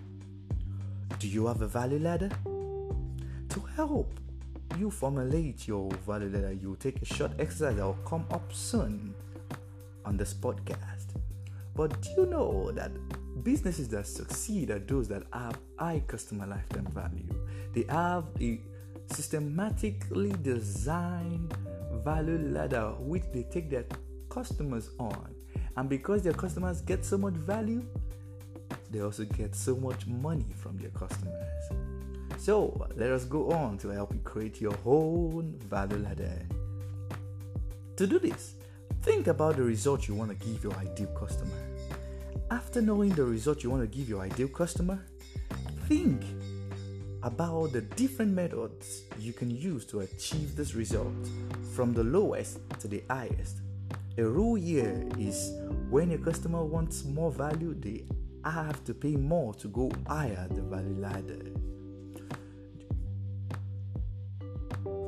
Do 1.20 1.28
you 1.30 1.48
have 1.48 1.62
a 1.62 1.68
value 1.68 2.00
ladder? 2.00 2.30
To 2.46 3.60
help 3.78 4.20
you 4.78 4.92
formulate 4.92 5.66
your 5.66 5.90
value 6.06 6.30
ladder, 6.30 6.52
you 6.52 6.75
take 6.78 7.02
a 7.02 7.06
short 7.06 7.32
exercise 7.40 7.78
that 7.78 7.86
will 7.86 8.00
come 8.06 8.25
up 8.32 8.52
soon 8.52 9.16
on 10.04 10.18
this 10.18 10.34
podcast. 10.34 11.16
But 11.74 12.02
do 12.02 12.10
you 12.18 12.25
know 12.25 12.72
that 12.72 12.92
businesses 13.46 13.88
that 13.90 14.08
succeed 14.08 14.72
are 14.72 14.80
those 14.80 15.08
that 15.08 15.24
have 15.32 15.58
high 15.78 16.02
customer 16.08 16.48
lifetime 16.48 16.88
value. 16.88 17.45
They 17.75 17.84
have 17.89 18.24
a 18.39 18.62
systematically 19.13 20.34
designed 20.41 21.55
value 22.05 22.39
ladder 22.51 22.94
which 23.00 23.24
they 23.34 23.44
take 23.44 23.70
their 23.70 23.86
customers 24.29 24.91
on. 24.98 25.36
And 25.75 25.89
because 25.89 26.24
their 26.24 26.34
customers 26.34 26.79
get 26.79 27.03
so 27.03 27.17
much 27.17 27.34
value, 27.34 27.86
they 28.89 29.01
also 29.01 29.25
get 29.25 29.53
so 29.53 29.75
much 29.75 30.08
money 30.08 30.53
from 30.55 30.77
their 30.77 30.91
customers. 30.91 31.44
So 32.38 32.88
let 32.96 33.12
us 33.12 33.25
go 33.25 33.51
on 33.51 33.77
to 33.79 33.89
help 33.89 34.13
you 34.13 34.22
create 34.22 34.62
your 34.62 34.77
own 34.86 35.60
value 35.70 35.98
ladder. 35.98 36.48
To 37.98 38.08
do 38.08 38.20
this, 38.20 38.55
think 39.01 39.27
about 39.27 39.58
the 39.58 39.63
result 39.63 40.08
you 40.08 40.15
want 40.15 40.32
to 40.32 40.46
give 40.46 40.63
your 40.63 40.74
ideal 40.75 41.08
customer. 41.08 41.51
After 42.51 42.82
knowing 42.82 43.10
the 43.10 43.25
result 43.25 43.63
you 43.63 43.70
want 43.70 43.82
to 43.82 43.98
give 43.98 44.08
your 44.08 44.22
ideal 44.22 44.48
customer, 44.48 45.03
think 45.88 46.24
about 47.25 47.74
the 47.74 47.82
different 47.82 48.32
methods 48.32 49.01
you 49.20 49.34
can 49.34 49.50
use 49.50 49.84
to 49.84 50.01
achieve 50.01 50.55
this 50.55 50.75
result 50.75 51.27
from 51.74 51.91
the 51.91 52.03
lowest 52.03 52.60
to 52.79 52.88
the 52.88 53.03
highest. 53.10 53.62
A 54.20 54.24
rule 54.24 54.55
here 54.55 55.10
is 55.17 55.51
when 55.89 56.12
a 56.12 56.17
customer 56.20 56.63
wants 56.63 57.03
more 57.03 57.32
value, 57.32 57.74
they 57.74 58.05
have 58.46 58.84
to 58.84 58.94
pay 58.94 59.15
more 59.15 59.55
to 59.55 59.67
go 59.70 59.91
higher 60.08 60.48
the 60.51 60.62
value 60.62 60.96
ladder. 61.00 61.41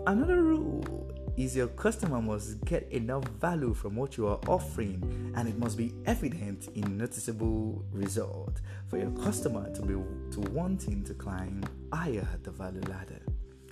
Another 0.07 0.41
rule 0.41 1.13
is 1.37 1.55
your 1.55 1.67
customer 1.67 2.19
must 2.19 2.65
get 2.65 2.91
enough 2.91 3.25
value 3.39 3.75
from 3.75 3.95
what 3.95 4.17
you 4.17 4.25
are 4.25 4.39
offering 4.47 5.33
and 5.35 5.47
it 5.47 5.59
must 5.59 5.77
be 5.77 5.93
evident 6.07 6.69
in 6.73 6.97
noticeable 6.97 7.85
result 7.91 8.59
for 8.87 8.97
your 8.97 9.11
customer 9.11 9.71
to 9.75 9.83
be 9.83 9.93
to 10.31 10.39
wanting 10.49 11.03
to 11.03 11.13
climb 11.13 11.63
higher 11.93 12.27
the 12.43 12.51
value 12.51 12.81
ladder. 12.81 13.21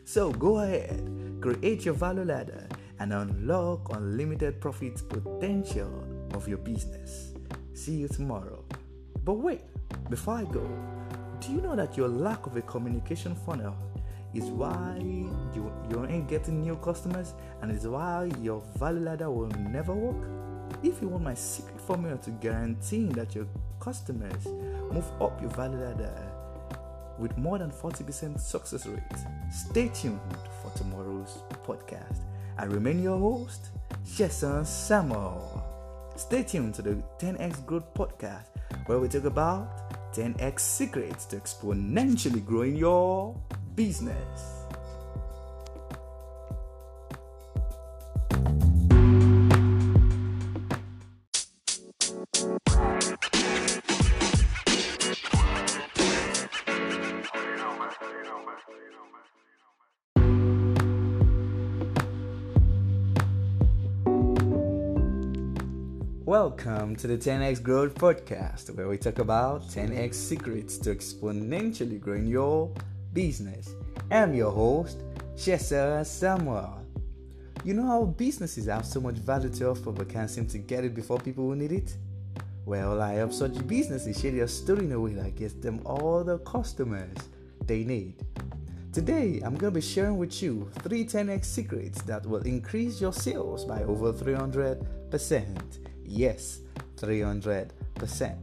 So 0.03 0.31
go 0.31 0.59
ahead, 0.59 1.39
create 1.41 1.85
your 1.85 1.93
value 1.95 2.23
ladder 2.23 2.67
and 2.99 3.13
unlock 3.13 3.95
unlimited 3.95 4.61
profit 4.61 5.01
potential 5.09 6.03
of 6.33 6.47
your 6.47 6.59
business. 6.59 7.33
See 7.73 7.95
you 7.95 8.07
tomorrow. 8.07 8.63
But 9.23 9.33
wait, 9.33 9.61
before 10.09 10.35
I 10.35 10.43
go, 10.43 10.67
do 11.39 11.51
you 11.51 11.61
know 11.61 11.75
that 11.75 11.97
your 11.97 12.07
lack 12.07 12.45
of 12.45 12.55
a 12.55 12.61
communication 12.61 13.35
funnel 13.35 13.75
is 14.33 14.45
why 14.45 14.97
you, 15.53 15.71
you 15.89 16.05
ain't 16.07 16.27
getting 16.27 16.61
new 16.61 16.75
customers 16.77 17.33
and 17.61 17.71
it's 17.71 17.85
why 17.85 18.29
your 18.41 18.61
value 18.77 19.01
ladder 19.01 19.31
will 19.31 19.49
never 19.69 19.93
work. 19.93 20.27
If 20.83 21.01
you 21.01 21.07
want 21.07 21.23
my 21.23 21.33
secret 21.33 21.79
formula 21.81 22.17
to 22.19 22.31
guarantee 22.31 23.05
that 23.13 23.33
your 23.33 23.47
customers 23.79 24.45
move 24.91 25.05
up 25.21 25.41
your 25.41 25.51
value 25.51 25.77
ladder 25.77 26.34
with 27.19 27.37
more 27.37 27.57
than 27.57 27.71
40% 27.71 28.39
success 28.39 28.85
rate, 28.85 29.01
stay 29.51 29.89
tuned 29.89 30.19
for 30.61 30.71
tomorrow's 30.77 31.39
podcast. 31.65 32.19
I 32.57 32.65
remain 32.65 33.01
your 33.01 33.17
host, 33.17 33.69
Jason 34.15 34.65
Samuel. 34.65 35.63
Stay 36.15 36.43
tuned 36.43 36.73
to 36.75 36.81
the 36.81 37.03
10x 37.19 37.65
Growth 37.65 37.93
Podcast, 37.93 38.47
where 38.85 38.99
we 38.99 39.07
talk 39.09 39.25
about 39.25 40.13
10x 40.13 40.59
secrets 40.61 41.25
to 41.25 41.35
exponentially 41.35 42.43
growing 42.45 42.75
your 42.75 43.35
business. 43.75 44.54
Welcome 66.65 66.95
to 66.95 67.07
the 67.07 67.17
10x 67.17 67.61
Growth 67.61 67.93
Podcast, 67.93 68.75
where 68.75 68.87
we 68.87 68.97
talk 68.97 69.19
about 69.19 69.67
10x 69.67 70.15
secrets 70.15 70.79
to 70.79 70.95
exponentially 70.95 71.99
growing 71.99 72.25
your 72.25 72.73
business. 73.13 73.75
I'm 74.09 74.33
your 74.33 74.51
host, 74.51 75.03
Chesa 75.35 76.03
Samuel. 76.03 76.83
You 77.63 77.75
know 77.75 77.85
how 77.85 78.05
businesses 78.05 78.65
have 78.65 78.83
so 78.83 78.99
much 78.99 79.15
value 79.15 79.49
to 79.49 79.69
offer 79.69 79.91
but 79.91 80.09
can't 80.09 80.29
seem 80.29 80.47
to 80.47 80.57
get 80.57 80.83
it 80.83 80.95
before 80.95 81.19
people 81.19 81.43
who 81.43 81.55
need 81.55 81.71
it? 81.71 81.97
Well, 82.65 82.99
I 82.99 83.13
help 83.13 83.33
such 83.33 83.67
businesses 83.67 84.19
share 84.19 84.31
their 84.31 84.47
story 84.47 84.85
in 84.85 84.91
a 84.93 84.99
way 84.99 85.13
that 85.13 85.35
gets 85.35 85.53
them 85.53 85.81
all 85.85 86.23
the 86.23 86.39
customers 86.39 87.15
they 87.65 87.83
need. 87.83 88.15
Today, 88.91 89.39
I'm 89.43 89.55
going 89.55 89.71
to 89.71 89.79
be 89.79 89.81
sharing 89.81 90.17
with 90.17 90.41
you 90.41 90.71
three 90.79 91.05
10x 91.05 91.45
secrets 91.45 92.01
that 92.03 92.25
will 92.25 92.41
increase 92.41 92.99
your 92.99 93.13
sales 93.13 93.65
by 93.65 93.83
over 93.83 94.11
300%. 94.11 95.85
Yes, 96.15 96.61
300%. 96.95 98.37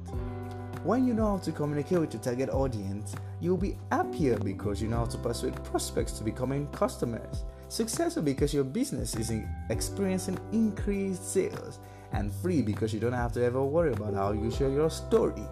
When 0.85 1.07
you 1.07 1.14
know 1.14 1.29
how 1.29 1.38
to 1.38 1.52
communicate 1.52 2.00
with 2.00 2.12
your 2.12 2.23
target 2.23 2.50
audience, 2.50 3.14
you'll 3.41 3.57
be 3.57 3.79
happier 3.91 4.37
because 4.37 4.83
you 4.83 4.88
know 4.88 4.99
how 4.99 5.05
to 5.07 5.17
persuade 5.17 5.55
prospects 5.64 6.12
to 6.19 6.25
becoming 6.25 6.67
customers. 6.67 7.45
Successful 7.69 8.23
because 8.23 8.52
your 8.52 8.64
business 8.64 9.17
is 9.17 9.33
experiencing 9.71 10.38
increased 10.52 11.33
sales, 11.33 11.79
and 12.12 12.31
free 12.31 12.61
because 12.61 12.93
you 12.93 13.00
don't 13.00 13.14
have 13.14 13.33
to 13.33 13.43
ever 13.43 13.64
worry 13.64 13.95
about 13.95 14.12
how 14.12 14.33
you 14.33 14.50
share 14.50 14.69
your 14.69 14.91
story 14.91 15.47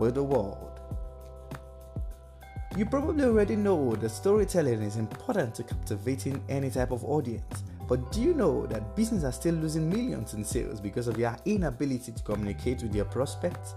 with 0.00 0.16
the 0.16 0.24
world. 0.24 0.80
You 2.76 2.84
probably 2.84 3.26
already 3.26 3.54
know 3.54 3.94
that 3.94 4.10
storytelling 4.10 4.82
is 4.82 4.96
important 4.96 5.54
to 5.54 5.62
captivating 5.62 6.42
any 6.48 6.68
type 6.68 6.90
of 6.90 7.04
audience. 7.04 7.62
But 7.90 8.12
do 8.12 8.20
you 8.20 8.34
know 8.34 8.66
that 8.66 8.94
businesses 8.94 9.24
are 9.24 9.32
still 9.32 9.56
losing 9.56 9.90
millions 9.90 10.34
in 10.34 10.44
sales 10.44 10.80
because 10.80 11.08
of 11.08 11.16
their 11.16 11.36
inability 11.44 12.12
to 12.12 12.22
communicate 12.22 12.82
with 12.82 12.92
their 12.92 13.04
prospects? 13.04 13.74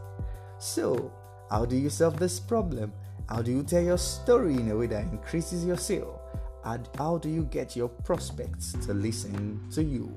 So, 0.59 1.11
how 1.49 1.65
do 1.65 1.75
you 1.75 1.89
solve 1.89 2.19
this 2.19 2.39
problem? 2.39 2.93
How 3.27 3.41
do 3.41 3.49
you 3.49 3.63
tell 3.63 3.81
your 3.81 3.97
story 3.97 4.53
in 4.53 4.69
a 4.69 4.77
way 4.77 4.85
that 4.85 5.01
increases 5.05 5.65
your 5.65 5.77
sale? 5.77 6.21
And 6.63 6.87
how 6.95 7.17
do 7.17 7.27
you 7.27 7.45
get 7.45 7.75
your 7.75 7.89
prospects 7.89 8.73
to 8.85 8.93
listen 8.93 9.59
to 9.71 9.83
you? 9.83 10.15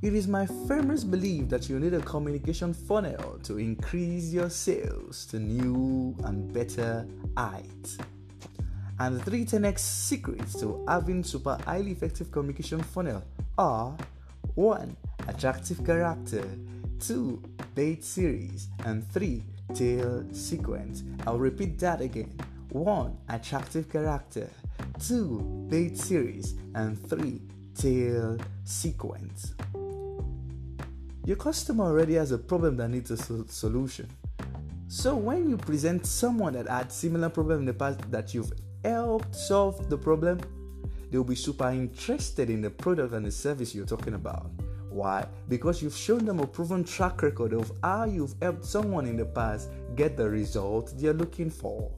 It 0.00 0.14
is 0.14 0.28
my 0.28 0.46
firmest 0.68 1.10
belief 1.10 1.48
that 1.48 1.68
you 1.68 1.80
need 1.80 1.94
a 1.94 2.00
communication 2.02 2.74
funnel 2.74 3.40
to 3.42 3.58
increase 3.58 4.32
your 4.32 4.50
sales 4.50 5.26
to 5.26 5.40
new 5.40 6.14
and 6.22 6.52
better 6.52 7.08
heights. 7.36 7.98
And 9.00 9.16
the 9.16 9.22
three 9.22 9.44
10x 9.44 9.78
secrets 9.78 10.58
to 10.60 10.84
having 10.88 11.22
super 11.22 11.56
highly 11.64 11.92
effective 11.92 12.32
communication 12.32 12.82
funnel 12.82 13.22
are 13.56 13.96
1. 14.54 14.96
Attractive 15.28 15.84
character, 15.84 16.44
2. 17.00 17.42
Bait 17.74 18.04
series, 18.04 18.68
and 18.84 19.06
3. 19.12 19.44
Tale 19.74 20.24
sequence. 20.32 21.04
I'll 21.26 21.38
repeat 21.38 21.78
that 21.78 22.00
again. 22.00 22.36
1. 22.70 23.16
Attractive 23.28 23.88
character, 23.88 24.50
2. 25.00 25.66
Bait 25.68 25.96
series, 25.96 26.54
and 26.74 26.98
3. 27.08 27.40
Tale 27.74 28.38
sequence. 28.64 29.54
Your 31.24 31.36
customer 31.36 31.84
already 31.84 32.14
has 32.14 32.32
a 32.32 32.38
problem 32.38 32.76
that 32.78 32.88
needs 32.88 33.10
a 33.10 33.16
solution. 33.48 34.08
So 34.88 35.14
when 35.14 35.48
you 35.48 35.58
present 35.58 36.06
someone 36.06 36.54
that 36.54 36.66
had 36.66 36.90
similar 36.90 37.28
problem 37.28 37.60
in 37.60 37.66
the 37.66 37.74
past 37.74 38.10
that 38.10 38.32
you've 38.32 38.50
help 38.84 39.34
solve 39.34 39.88
the 39.88 39.96
problem, 39.96 40.40
they'll 41.10 41.24
be 41.24 41.34
super 41.34 41.70
interested 41.70 42.50
in 42.50 42.60
the 42.60 42.70
product 42.70 43.14
and 43.14 43.26
the 43.26 43.30
service 43.30 43.74
you're 43.74 43.86
talking 43.86 44.14
about. 44.14 44.50
Why? 44.90 45.26
Because 45.48 45.82
you've 45.82 45.96
shown 45.96 46.24
them 46.24 46.40
a 46.40 46.46
proven 46.46 46.82
track 46.82 47.22
record 47.22 47.52
of 47.52 47.70
how 47.82 48.04
you've 48.04 48.34
helped 48.40 48.64
someone 48.64 49.06
in 49.06 49.16
the 49.16 49.26
past 49.26 49.70
get 49.94 50.16
the 50.16 50.28
result 50.28 50.92
they're 50.96 51.12
looking 51.12 51.50
for. 51.50 51.90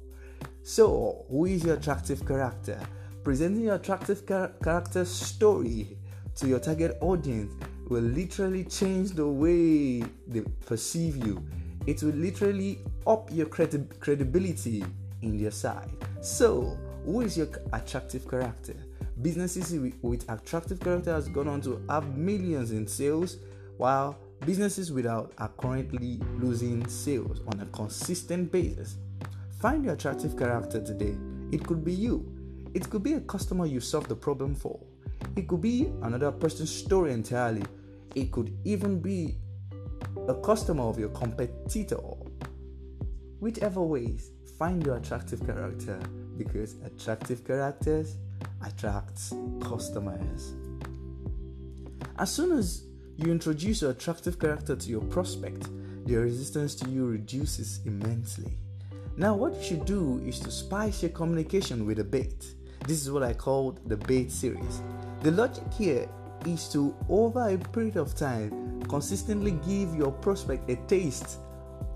So, 0.63 1.25
who 1.31 1.47
is 1.47 1.65
your 1.65 1.77
attractive 1.77 2.27
character? 2.27 2.79
Presenting 3.25 3.65
your 3.65 3.77
attractive 3.77 4.27
char- 4.27 4.53
character 4.63 5.05
story 5.05 5.97
to 6.37 6.49
your 6.49 6.59
target 6.59 6.99
audience 7.01 7.53
will 7.89 8.03
literally 8.03 8.65
change 8.65 9.11
the 9.11 9.27
way 9.27 10.03
they 10.27 10.41
perceive 10.67 11.17
you. 11.27 11.43
It 11.87 12.03
will 12.03 12.13
literally 12.13 12.79
up 13.07 13.31
your 13.33 13.47
credi- 13.47 13.89
credibility 13.99 14.85
in 15.23 15.37
their 15.41 15.51
side. 15.51 15.91
So, 16.21 16.79
who 17.05 17.23
is 17.23 17.37
your 17.37 17.49
attractive 17.73 18.29
character? 18.29 18.75
Businesses 19.23 19.73
with 20.03 20.25
attractive 20.31 20.81
character 20.81 21.13
has 21.13 21.29
gone 21.29 21.49
on 21.49 21.61
to 21.63 21.83
have 21.89 22.17
millions 22.17 22.71
in 22.71 22.87
sales, 22.87 23.37
while 23.77 24.19
businesses 24.47 24.91
without 24.93 25.33
are 25.39 25.51
currently 25.59 26.21
losing 26.39 26.87
sales 26.89 27.41
on 27.47 27.61
a 27.61 27.67
consistent 27.67 28.51
basis. 28.51 28.97
Find 29.61 29.85
your 29.85 29.95
attractive 29.95 30.39
character 30.39 30.81
today. 30.81 31.17
It 31.53 31.67
could 31.67 31.85
be 31.85 31.93
you. 31.93 32.33
It 32.73 32.89
could 32.89 33.03
be 33.03 33.15
a 33.15 33.21
customer 33.21 33.67
you 33.67 33.81
solve 33.81 34.09
the 34.09 34.17
problem 34.17 34.55
for. 34.55 34.81
It 35.37 35.49
could 35.49 35.61
be 35.61 35.93
another 36.03 36.33
person's 36.33 36.71
story 36.71 37.13
entirely. 37.13 37.65
It 38.15 38.33
could 38.33 38.57
even 38.65 39.01
be 39.01 39.37
a 40.29 40.35
customer 40.35 40.85
of 40.85 40.99
your 40.99 41.11
competitor. 41.11 41.99
Whichever 43.39 43.83
ways, 43.83 44.31
find 44.61 44.85
your 44.85 44.99
attractive 44.99 45.45
character 45.47 45.99
because 46.37 46.77
attractive 46.85 47.47
characters 47.47 48.19
attract 48.67 49.33
customers. 49.63 50.53
As 52.19 52.31
soon 52.31 52.59
as 52.59 52.85
you 53.17 53.33
introduce 53.33 53.81
your 53.81 53.93
attractive 53.93 54.39
character 54.39 54.77
to 54.77 54.91
your 54.91 55.01
prospect, 55.05 55.67
their 56.07 56.21
resistance 56.21 56.75
to 56.75 56.91
you 56.91 57.07
reduces 57.07 57.81
immensely. 57.87 58.59
Now, 59.17 59.35
what 59.35 59.55
you 59.55 59.63
should 59.63 59.87
do 59.87 60.23
is 60.27 60.39
to 60.41 60.51
spice 60.51 61.01
your 61.01 61.13
communication 61.13 61.87
with 61.87 61.99
a 61.99 62.05
bait. 62.05 62.45
This 62.87 63.01
is 63.01 63.11
what 63.11 63.23
I 63.23 63.33
call 63.33 63.79
the 63.87 63.97
bait 63.97 64.31
series. 64.31 64.83
The 65.23 65.31
logic 65.31 65.73
here 65.73 66.07
is 66.45 66.69
to, 66.75 66.95
over 67.09 67.49
a 67.49 67.57
period 67.57 67.97
of 67.97 68.15
time, 68.15 68.83
consistently 68.91 69.53
give 69.53 69.95
your 69.95 70.13
prospect 70.13 70.69
a 70.69 70.77
taste 70.87 71.39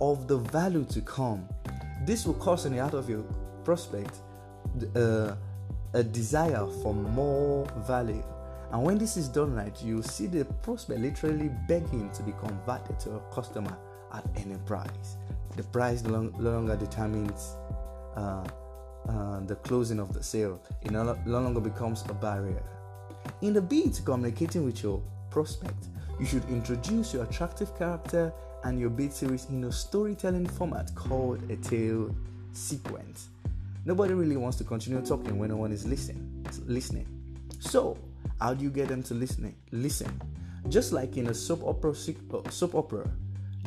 of 0.01 0.29
the 0.29 0.39
value 0.39 0.87
to 0.87 1.03
come 1.03 1.47
this 2.07 2.27
will 2.27 2.35
cause 2.35 2.67
in 2.67 2.75
the 2.75 2.81
heart 2.81 2.95
of 2.95 3.09
your 3.09 3.23
prospect 3.65 4.17
uh, 4.97 5.35
a 5.95 6.03
desire 6.03 6.67
for 6.83 6.95
more 6.95 7.67
value. 7.87 8.25
And 8.73 8.83
when 8.83 8.99
this 8.99 9.17
is 9.17 9.29
done 9.29 9.55
right, 9.55 9.81
you 9.83 10.03
see 10.03 10.27
the 10.27 10.45
prospect 10.45 11.01
literally 11.01 11.51
begging 11.69 12.11
to 12.11 12.23
be 12.23 12.33
converted 12.33 12.99
to 13.01 13.17
a 13.17 13.21
customer 13.33 13.77
at 14.13 14.25
any 14.37 14.57
price. 14.67 15.17
The 15.57 15.63
price 15.63 16.03
no 16.03 16.33
longer 16.39 16.77
determines 16.77 17.55
uh, 18.17 18.45
uh, 19.09 19.41
the 19.41 19.57
closing 19.57 20.01
of 20.01 20.13
the 20.13 20.23
sale, 20.23 20.61
it 20.83 20.91
no 20.91 21.15
longer 21.27 21.61
becomes 21.61 22.05
a 22.09 22.15
barrier. 22.15 22.63
In 23.43 23.53
the 23.53 23.61
bid 23.61 23.95
to 23.95 24.03
communicating 24.03 24.65
with 24.65 24.83
your 24.83 25.03
prospect, 25.31 25.89
you 26.19 26.27
should 26.27 26.45
introduce 26.49 27.13
your 27.13 27.25
attractive 27.25 27.77
character 27.77 28.33
and 28.65 28.81
your 28.81 28.91
bait 28.91 29.13
series 29.13 29.47
in 29.51 29.63
a 29.65 29.73
storytelling 29.73 30.47
format 30.47 30.95
called 30.95 31.49
a 31.51 31.57
tale 31.57 32.15
sequence. 32.53 33.29
Nobody 33.85 34.15
really 34.15 34.37
wants 34.37 34.57
to 34.59 34.65
continue 34.65 35.01
talking 35.03 35.39
when 35.39 35.51
no 35.51 35.57
one 35.57 35.71
is 35.71 35.87
listening. 35.87 36.47
Listening. 36.67 37.07
So, 37.61 37.99
how 38.41 38.55
do 38.55 38.65
you 38.65 38.71
get 38.71 38.89
them 38.89 39.03
to 39.05 39.15
listen? 39.15 39.55
Listen. 39.71 40.21
Just 40.69 40.93
like 40.93 41.19
in 41.19 41.29
a 41.29 41.35
soap 41.35 41.63
opera, 41.65 41.91
uh, 41.91 42.51
soap 42.51 42.75
opera, 42.75 43.09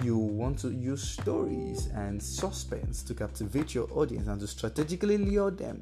you 0.02 0.18
want 0.18 0.58
to 0.60 0.72
use 0.72 1.04
stories 1.04 1.88
and 1.94 2.22
suspense 2.22 3.04
to 3.04 3.14
captivate 3.14 3.76
your 3.76 3.88
audience 3.94 4.28
and 4.28 4.40
to 4.42 4.48
strategically 4.48 5.18
lure 5.18 5.52
them 5.52 5.82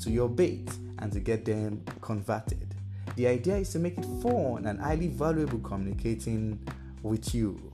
to 0.00 0.10
your 0.10 0.28
bait 0.28 0.70
and 0.98 1.12
to 1.12 1.20
get 1.20 1.44
them 1.44 1.82
converted. 2.00 2.74
The 3.16 3.26
idea 3.26 3.56
is 3.56 3.70
to 3.70 3.78
make 3.78 3.98
it 3.98 4.06
fun 4.22 4.66
and 4.66 4.80
highly 4.80 5.08
valuable 5.08 5.58
communicating 5.58 6.60
with 7.02 7.34
you. 7.34 7.65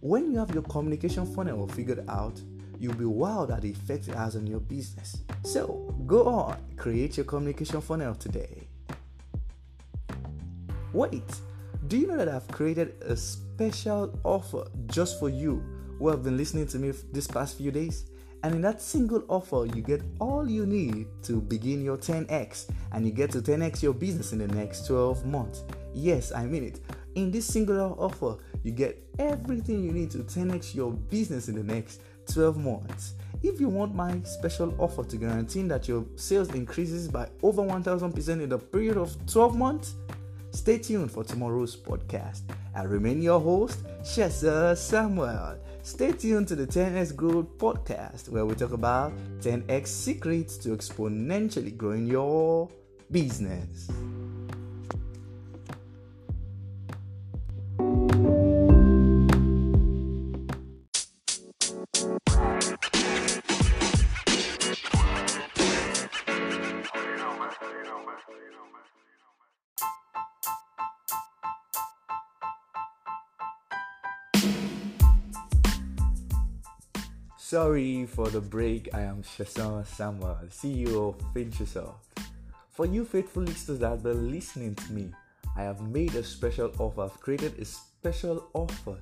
When 0.00 0.30
you 0.30 0.38
have 0.38 0.54
your 0.54 0.62
communication 0.62 1.26
funnel 1.26 1.66
figured 1.66 2.04
out, 2.08 2.40
you'll 2.78 2.94
be 2.94 3.04
wowed 3.04 3.52
at 3.52 3.62
the 3.62 3.70
effect 3.70 4.06
it 4.06 4.14
has 4.14 4.36
on 4.36 4.46
your 4.46 4.60
business. 4.60 5.24
So 5.42 5.92
go 6.06 6.24
on, 6.26 6.56
create 6.76 7.16
your 7.16 7.26
communication 7.26 7.80
funnel 7.80 8.14
today. 8.14 8.68
Wait, 10.92 11.40
do 11.88 11.98
you 11.98 12.06
know 12.06 12.16
that 12.16 12.28
I've 12.28 12.46
created 12.46 13.02
a 13.02 13.16
special 13.16 14.16
offer 14.22 14.66
just 14.86 15.18
for 15.18 15.28
you 15.28 15.64
who 15.98 16.08
have 16.08 16.22
been 16.22 16.36
listening 16.36 16.68
to 16.68 16.78
me 16.78 16.92
this 17.12 17.26
past 17.26 17.58
few 17.58 17.72
days? 17.72 18.04
And 18.44 18.54
in 18.54 18.62
that 18.62 18.80
single 18.80 19.24
offer, 19.26 19.66
you 19.74 19.82
get 19.82 20.00
all 20.20 20.48
you 20.48 20.64
need 20.64 21.08
to 21.24 21.40
begin 21.40 21.82
your 21.82 21.96
10x 21.96 22.70
and 22.92 23.04
you 23.04 23.10
get 23.10 23.32
to 23.32 23.42
10x 23.42 23.82
your 23.82 23.94
business 23.94 24.32
in 24.32 24.38
the 24.38 24.46
next 24.46 24.86
12 24.86 25.26
months. 25.26 25.64
Yes, 25.92 26.30
I 26.30 26.46
mean 26.46 26.62
it. 26.62 26.80
In 27.18 27.32
this 27.32 27.46
singular 27.46 27.90
offer, 27.98 28.36
you 28.62 28.70
get 28.70 29.04
everything 29.18 29.82
you 29.82 29.90
need 29.90 30.08
to 30.12 30.18
10x 30.18 30.72
your 30.72 30.92
business 30.92 31.48
in 31.48 31.56
the 31.56 31.64
next 31.64 32.00
12 32.32 32.56
months. 32.58 33.14
If 33.42 33.60
you 33.60 33.68
want 33.68 33.92
my 33.92 34.20
special 34.22 34.72
offer 34.78 35.02
to 35.02 35.16
guarantee 35.16 35.62
that 35.62 35.88
your 35.88 36.04
sales 36.14 36.54
increases 36.54 37.08
by 37.08 37.28
over 37.42 37.60
1000% 37.60 38.28
in 38.40 38.48
the 38.48 38.56
period 38.56 38.96
of 38.96 39.16
12 39.26 39.56
months, 39.56 39.96
stay 40.52 40.78
tuned 40.78 41.10
for 41.10 41.24
tomorrow's 41.24 41.74
podcast. 41.74 42.42
I 42.72 42.84
remain 42.84 43.20
your 43.20 43.40
host, 43.40 43.82
Shesa 44.02 44.76
Samuel. 44.76 45.58
Stay 45.82 46.12
tuned 46.12 46.46
to 46.46 46.54
the 46.54 46.68
10x 46.68 47.16
Growth 47.16 47.58
podcast 47.58 48.28
where 48.28 48.46
we 48.46 48.54
talk 48.54 48.70
about 48.70 49.12
10x 49.40 49.88
secrets 49.88 50.56
to 50.58 50.68
exponentially 50.68 51.76
growing 51.76 52.06
your 52.06 52.68
business. 53.10 53.88
Sorry 77.58 78.06
for 78.06 78.28
the 78.28 78.40
break. 78.40 78.88
I 78.94 79.00
am 79.00 79.24
Shasan 79.24 79.84
Samuel, 79.84 80.38
CEO 80.48 81.08
of 81.08 81.34
Finchusoft. 81.34 81.96
For 82.70 82.86
you 82.86 83.04
faithful 83.04 83.42
listeners 83.42 83.80
that 83.80 83.88
have 83.88 84.04
been 84.04 84.30
listening 84.30 84.76
to 84.76 84.92
me, 84.92 85.10
I 85.56 85.62
have 85.62 85.80
made 85.80 86.14
a 86.14 86.22
special 86.22 86.70
offer. 86.78 87.02
I've 87.02 87.20
created 87.20 87.58
a 87.58 87.64
special 87.64 88.46
offer 88.54 88.96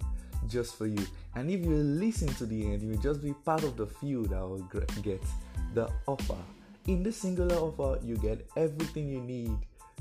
just 0.48 0.76
for 0.76 0.86
you. 0.86 1.06
And 1.34 1.50
if 1.50 1.66
you 1.66 1.74
listen 1.74 2.28
to 2.28 2.46
the 2.46 2.64
end, 2.72 2.80
you 2.80 2.92
will 2.92 3.02
just 3.02 3.22
be 3.22 3.34
part 3.34 3.62
of 3.62 3.76
the 3.76 3.86
few 3.86 4.26
that 4.28 4.40
will 4.40 4.66
get 5.02 5.20
the 5.74 5.90
offer. 6.06 6.38
In 6.86 7.02
this 7.02 7.18
singular 7.18 7.56
offer, 7.56 8.00
you 8.02 8.16
get 8.16 8.48
everything 8.56 9.10
you 9.10 9.20
need 9.20 9.52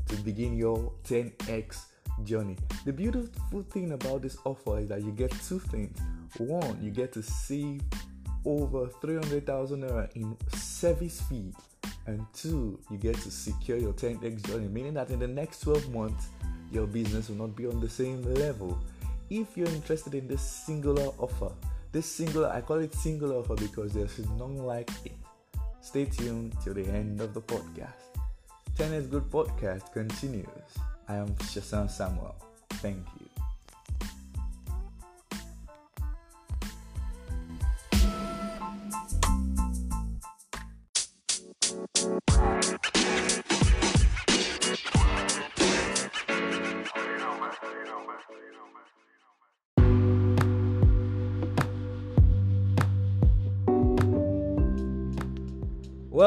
to 0.07 0.15
begin 0.23 0.55
your 0.55 0.93
10x 1.03 1.87
journey. 2.23 2.55
The 2.85 2.93
beautiful 2.93 3.63
thing 3.63 3.91
about 3.91 4.21
this 4.21 4.37
offer 4.45 4.79
is 4.79 4.87
that 4.87 5.03
you 5.03 5.11
get 5.11 5.31
two 5.45 5.59
things. 5.59 5.99
One, 6.37 6.79
you 6.81 6.91
get 6.91 7.11
to 7.13 7.21
save 7.21 7.81
over 8.45 8.87
300,000 9.01 9.81
naira 9.81 10.09
in 10.15 10.37
service 10.55 11.21
fee. 11.21 11.53
And 12.07 12.25
two, 12.33 12.79
you 12.91 12.97
get 12.97 13.15
to 13.15 13.31
secure 13.31 13.77
your 13.77 13.93
10x 13.93 14.47
journey, 14.47 14.67
meaning 14.67 14.93
that 14.93 15.09
in 15.09 15.19
the 15.19 15.27
next 15.27 15.61
12 15.61 15.91
months, 15.91 16.27
your 16.71 16.85
business 16.85 17.29
will 17.29 17.37
not 17.37 17.55
be 17.55 17.65
on 17.65 17.79
the 17.79 17.89
same 17.89 18.21
level. 18.35 18.77
If 19.29 19.57
you're 19.57 19.67
interested 19.67 20.13
in 20.13 20.27
this 20.27 20.41
singular 20.41 21.11
offer, 21.17 21.51
this 21.91 22.05
singular, 22.05 22.49
I 22.49 22.61
call 22.61 22.77
it 22.77 22.93
singular 22.93 23.37
offer 23.37 23.55
because 23.55 23.93
there's 23.93 24.19
none 24.37 24.57
like 24.57 24.91
it. 25.03 25.13
Stay 25.81 26.05
tuned 26.05 26.55
till 26.63 26.73
the 26.73 26.85
end 26.87 27.21
of 27.21 27.33
the 27.33 27.41
podcast. 27.41 28.05
10x 28.77 29.09
Growth 29.09 29.31
Podcast 29.31 29.93
continues. 29.93 30.45
I 31.07 31.15
am 31.15 31.29
Shasan 31.35 31.89
Samuel. 31.89 32.35
Thank 32.69 33.05
you. 33.19 33.24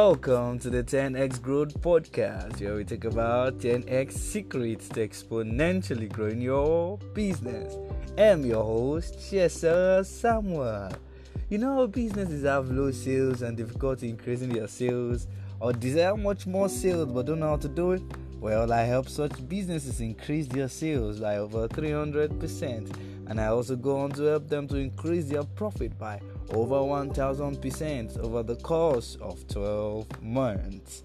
Welcome 0.01 0.61
to 0.61 0.71
the 0.71 0.85
10x 0.85 1.43
Growth 1.43 1.81
Podcast, 1.81 2.61
where 2.61 2.77
we 2.77 2.85
talk 2.85 3.03
about 3.03 3.59
10x 3.59 4.13
secrets 4.13 4.89
to 4.91 5.01
exponentially 5.01 6.09
growing 6.09 6.41
your 6.41 6.99
business. 7.15 7.77
I'm 8.17 8.47
your 8.47 8.63
host, 8.63 9.19
Chesa 9.19 10.07
Samuel. 10.07 10.93
You 11.51 11.59
know, 11.59 11.89
businesses 11.89 12.45
have 12.45 12.71
low 12.71 12.93
sales 12.93 13.43
and 13.43 13.57
difficulty 13.57 14.09
increasing 14.09 14.51
their 14.51 14.69
sales, 14.69 15.27
or 15.59 15.73
desire 15.73 16.17
much 16.17 16.47
more 16.47 16.69
sales 16.69 17.11
but 17.13 17.27
don't 17.27 17.41
know 17.41 17.49
how 17.49 17.57
to 17.57 17.69
do 17.69 17.91
it. 17.91 18.03
Well, 18.39 18.73
I 18.73 18.83
help 18.83 19.09
such 19.09 19.49
businesses 19.49 20.01
increase 20.01 20.47
their 20.47 20.69
sales 20.69 21.19
by 21.19 21.39
over 21.39 21.67
300%, 21.67 22.97
and 23.27 23.41
I 23.41 23.47
also 23.47 23.75
go 23.75 23.97
on 23.97 24.13
to 24.13 24.23
help 24.23 24.49
them 24.49 24.69
to 24.69 24.77
increase 24.77 25.25
their 25.25 25.43
profit 25.43 25.99
by 25.99 26.21
over 26.51 26.77
1000% 26.77 28.19
over 28.19 28.43
the 28.43 28.57
course 28.57 29.17
of 29.21 29.47
12 29.49 30.23
months. 30.23 31.03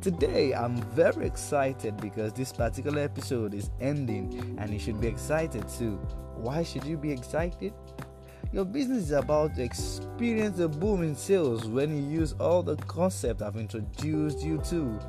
Today, 0.00 0.52
I'm 0.52 0.76
very 0.92 1.26
excited 1.26 1.96
because 1.96 2.32
this 2.32 2.52
particular 2.52 3.02
episode 3.02 3.54
is 3.54 3.70
ending 3.80 4.56
and 4.60 4.72
you 4.72 4.78
should 4.78 5.00
be 5.00 5.08
excited 5.08 5.68
too. 5.68 5.96
Why 6.36 6.62
should 6.62 6.84
you 6.84 6.96
be 6.96 7.10
excited? 7.10 7.72
Your 8.52 8.64
business 8.64 9.04
is 9.04 9.10
about 9.10 9.56
to 9.56 9.62
experience 9.62 10.60
a 10.60 10.68
boom 10.68 11.02
in 11.02 11.16
sales 11.16 11.66
when 11.66 11.96
you 11.96 12.20
use 12.20 12.34
all 12.34 12.62
the 12.62 12.76
concepts 12.76 13.42
I've 13.42 13.56
introduced 13.56 14.40
you 14.40 14.58
to. 14.66 15.00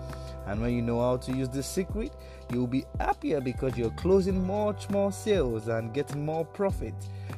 And 0.47 0.62
when 0.62 0.73
you 0.73 0.82
know 0.82 0.99
how 0.99 1.17
to 1.17 1.32
use 1.32 1.49
the 1.49 1.62
secret, 1.62 2.13
you'll 2.51 2.67
be 2.67 2.86
happier 2.99 3.41
because 3.41 3.77
you're 3.77 3.91
closing 3.91 4.45
much 4.45 4.89
more 4.89 5.12
sales 5.12 5.67
and 5.67 5.93
getting 5.93 6.25
more 6.25 6.45
profit. 6.45 6.93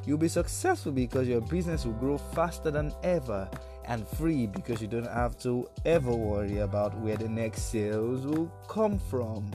You'll 0.06 0.18
be 0.18 0.28
successful 0.28 0.92
because 0.92 1.28
your 1.28 1.40
business 1.40 1.84
will 1.84 1.92
grow 1.94 2.18
faster 2.18 2.70
than 2.70 2.92
ever 3.02 3.48
and 3.86 4.06
free 4.06 4.46
because 4.46 4.80
you 4.80 4.88
don't 4.88 5.08
have 5.08 5.38
to 5.40 5.68
ever 5.84 6.12
worry 6.12 6.58
about 6.58 6.96
where 7.00 7.16
the 7.16 7.28
next 7.28 7.70
sales 7.70 8.26
will 8.26 8.46
come 8.68 8.98
from. 8.98 9.50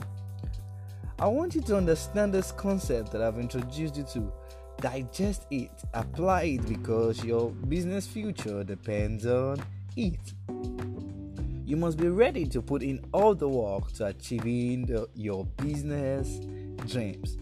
I 1.18 1.26
want 1.26 1.54
you 1.54 1.62
to 1.62 1.76
understand 1.76 2.34
this 2.34 2.52
concept 2.52 3.10
that 3.12 3.22
I've 3.22 3.38
introduced 3.38 3.96
you 3.96 4.04
to. 4.12 4.32
Digest 4.78 5.46
it, 5.50 5.70
apply 5.94 6.42
it 6.42 6.68
because 6.68 7.24
your 7.24 7.50
business 7.50 8.06
future 8.06 8.62
depends 8.62 9.24
on 9.24 9.64
it. 9.96 10.20
You 11.66 11.76
must 11.76 11.98
be 11.98 12.08
ready 12.08 12.46
to 12.46 12.62
put 12.62 12.84
in 12.84 13.04
all 13.12 13.34
the 13.34 13.48
work 13.48 13.90
to 13.94 14.06
achieving 14.06 14.86
the, 14.86 15.08
your 15.16 15.44
business 15.44 16.38
dreams. 16.86 17.38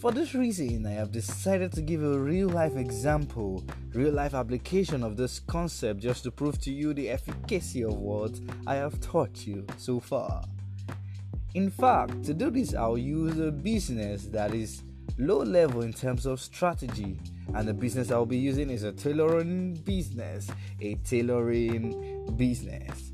For 0.00 0.10
this 0.10 0.34
reason, 0.34 0.86
I 0.86 0.92
have 0.92 1.12
decided 1.12 1.72
to 1.72 1.82
give 1.82 2.02
a 2.02 2.18
real 2.18 2.48
life 2.48 2.74
example, 2.74 3.66
real 3.92 4.14
life 4.14 4.32
application 4.32 5.02
of 5.02 5.18
this 5.18 5.40
concept 5.40 6.00
just 6.00 6.22
to 6.22 6.30
prove 6.30 6.58
to 6.62 6.72
you 6.72 6.94
the 6.94 7.10
efficacy 7.10 7.84
of 7.84 7.98
what 7.98 8.40
I 8.66 8.76
have 8.76 8.98
taught 9.02 9.46
you 9.46 9.66
so 9.76 10.00
far. 10.00 10.42
In 11.52 11.70
fact, 11.70 12.24
to 12.24 12.32
do 12.32 12.50
this, 12.50 12.74
I'll 12.74 12.96
use 12.96 13.38
a 13.38 13.52
business 13.52 14.24
that 14.28 14.54
is 14.54 14.84
low 15.18 15.42
level 15.42 15.82
in 15.82 15.92
terms 15.92 16.24
of 16.24 16.40
strategy, 16.40 17.20
and 17.54 17.68
the 17.68 17.74
business 17.74 18.10
I'll 18.10 18.24
be 18.24 18.38
using 18.38 18.70
is 18.70 18.84
a 18.84 18.92
tailoring 18.92 19.74
business. 19.74 20.50
A 20.80 20.94
tailoring 20.94 22.34
business. 22.38 23.12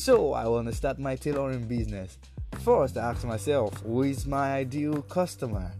So, 0.00 0.32
I 0.32 0.48
want 0.48 0.66
to 0.66 0.74
start 0.74 0.98
my 0.98 1.14
tailoring 1.14 1.68
business. 1.68 2.16
First, 2.60 2.96
I 2.96 3.10
ask 3.10 3.22
myself, 3.26 3.82
who 3.82 4.00
is 4.00 4.26
my 4.26 4.54
ideal 4.54 5.02
customer? 5.02 5.70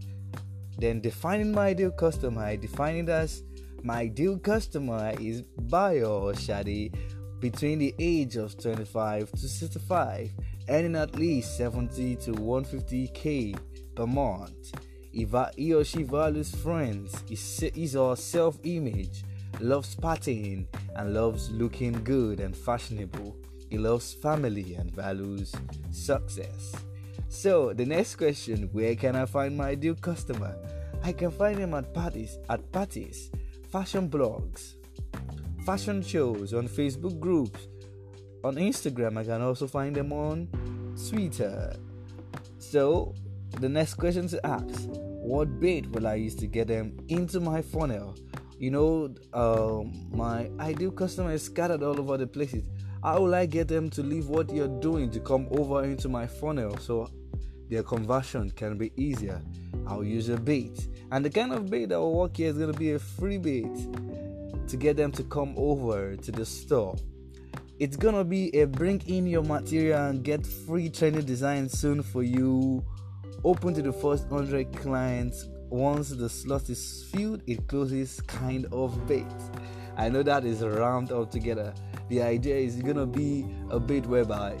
Then 0.77 1.01
defining 1.01 1.51
my 1.51 1.69
ideal 1.69 1.89
customer, 1.89 2.43
I 2.43 2.55
define 2.55 2.97
it 2.97 3.09
as 3.09 3.41
my 3.81 4.01
ideal 4.01 4.37
customer 4.37 5.15
is 5.19 5.41
Bayo 5.41 6.19
or 6.21 6.33
Shadi 6.33 6.95
between 7.39 7.79
the 7.79 7.95
age 7.97 8.35
of 8.35 8.55
25 8.61 9.31
to 9.31 9.47
65, 9.47 10.29
earning 10.69 10.95
at 10.97 11.15
least 11.15 11.57
70 11.57 12.17
to 12.17 12.33
150k 12.33 13.57
per 13.95 14.05
month. 14.05 14.71
If 15.13 15.33
he 15.57 15.73
or 15.73 15.83
she 15.83 16.03
values 16.03 16.53
friends, 16.53 17.23
is 17.27 17.95
or 17.95 18.15
self 18.15 18.59
image, 18.65 19.23
loves 19.59 19.95
partying, 19.95 20.67
and 20.95 21.11
loves 21.11 21.49
looking 21.49 22.03
good 22.03 22.39
and 22.39 22.55
fashionable. 22.55 23.35
He 23.71 23.77
loves 23.77 24.13
family 24.13 24.75
and 24.75 24.91
values 24.91 25.55
success. 25.91 26.75
So 27.29 27.71
the 27.71 27.85
next 27.85 28.17
question, 28.17 28.67
where 28.73 28.95
can 28.97 29.15
I 29.15 29.25
find 29.25 29.55
my 29.55 29.69
ideal 29.69 29.95
customer? 29.95 30.57
I 31.01 31.13
can 31.13 31.31
find 31.31 31.57
them 31.57 31.73
at 31.73 31.93
parties, 31.93 32.37
at 32.49 32.69
parties, 32.73 33.31
fashion 33.71 34.09
blogs, 34.09 34.73
fashion 35.65 36.03
shows, 36.03 36.53
on 36.53 36.67
Facebook 36.67 37.17
groups, 37.17 37.69
on 38.43 38.55
Instagram. 38.55 39.17
I 39.17 39.23
can 39.23 39.41
also 39.41 39.67
find 39.67 39.95
them 39.95 40.11
on 40.11 40.49
Twitter. 41.09 41.73
So 42.59 43.15
the 43.61 43.69
next 43.69 43.93
question 43.93 44.27
to 44.27 44.45
ask: 44.45 44.89
What 44.91 45.61
bait 45.61 45.89
will 45.91 46.07
I 46.07 46.15
use 46.15 46.35
to 46.35 46.45
get 46.47 46.67
them 46.67 46.97
into 47.07 47.39
my 47.39 47.61
funnel? 47.61 48.15
You 48.59 48.71
know, 48.71 49.15
um, 49.33 50.09
my 50.11 50.51
ideal 50.59 50.91
customer 50.91 51.31
is 51.31 51.43
scattered 51.43 51.81
all 51.83 51.97
over 51.97 52.17
the 52.17 52.27
places. 52.27 52.63
How 53.03 53.21
will 53.21 53.33
I 53.33 53.47
get 53.47 53.67
them 53.67 53.89
to 53.91 54.03
leave 54.03 54.29
what 54.29 54.53
you're 54.53 54.79
doing 54.79 55.09
to 55.11 55.19
come 55.19 55.47
over 55.51 55.83
into 55.83 56.07
my 56.07 56.27
funnel 56.27 56.77
so 56.77 57.09
their 57.71 57.83
conversion 57.83 58.51
can 58.51 58.77
be 58.77 58.91
easier. 58.97 59.41
I'll 59.87 60.03
use 60.03 60.29
a 60.29 60.37
bait. 60.37 60.87
And 61.11 61.23
the 61.23 61.29
kind 61.29 61.53
of 61.53 61.69
bait 61.69 61.85
that 61.85 61.99
will 61.99 62.15
work 62.15 62.37
here 62.37 62.49
is 62.49 62.57
going 62.57 62.71
to 62.71 62.77
be 62.77 62.91
a 62.91 62.99
free 62.99 63.37
bait 63.37 63.73
to 64.67 64.77
get 64.77 64.97
them 64.97 65.11
to 65.13 65.23
come 65.23 65.53
over 65.57 66.15
to 66.15 66.31
the 66.31 66.45
store. 66.45 66.95
It's 67.79 67.95
going 67.95 68.15
to 68.15 68.23
be 68.23 68.49
a 68.59 68.67
bring 68.67 69.01
in 69.07 69.25
your 69.25 69.43
material 69.43 70.07
and 70.07 70.23
get 70.23 70.45
free 70.45 70.89
training 70.89 71.25
design 71.25 71.69
soon 71.69 72.03
for 72.03 72.23
you. 72.23 72.85
Open 73.43 73.73
to 73.73 73.81
the 73.81 73.93
first 73.93 74.27
100 74.27 74.75
clients 74.77 75.47
once 75.69 76.09
the 76.09 76.27
slot 76.27 76.69
is 76.69 77.05
filled, 77.13 77.41
it 77.47 77.65
closes 77.67 78.19
kind 78.27 78.65
of 78.73 79.07
bait. 79.07 79.25
I 79.95 80.09
know 80.09 80.21
that 80.23 80.43
is 80.43 80.61
round 80.61 81.13
up 81.13 81.31
together. 81.31 81.73
The 82.11 82.21
idea 82.21 82.57
is 82.57 82.75
gonna 82.75 83.05
be 83.05 83.45
a 83.69 83.79
bit 83.79 84.05
whereby 84.05 84.57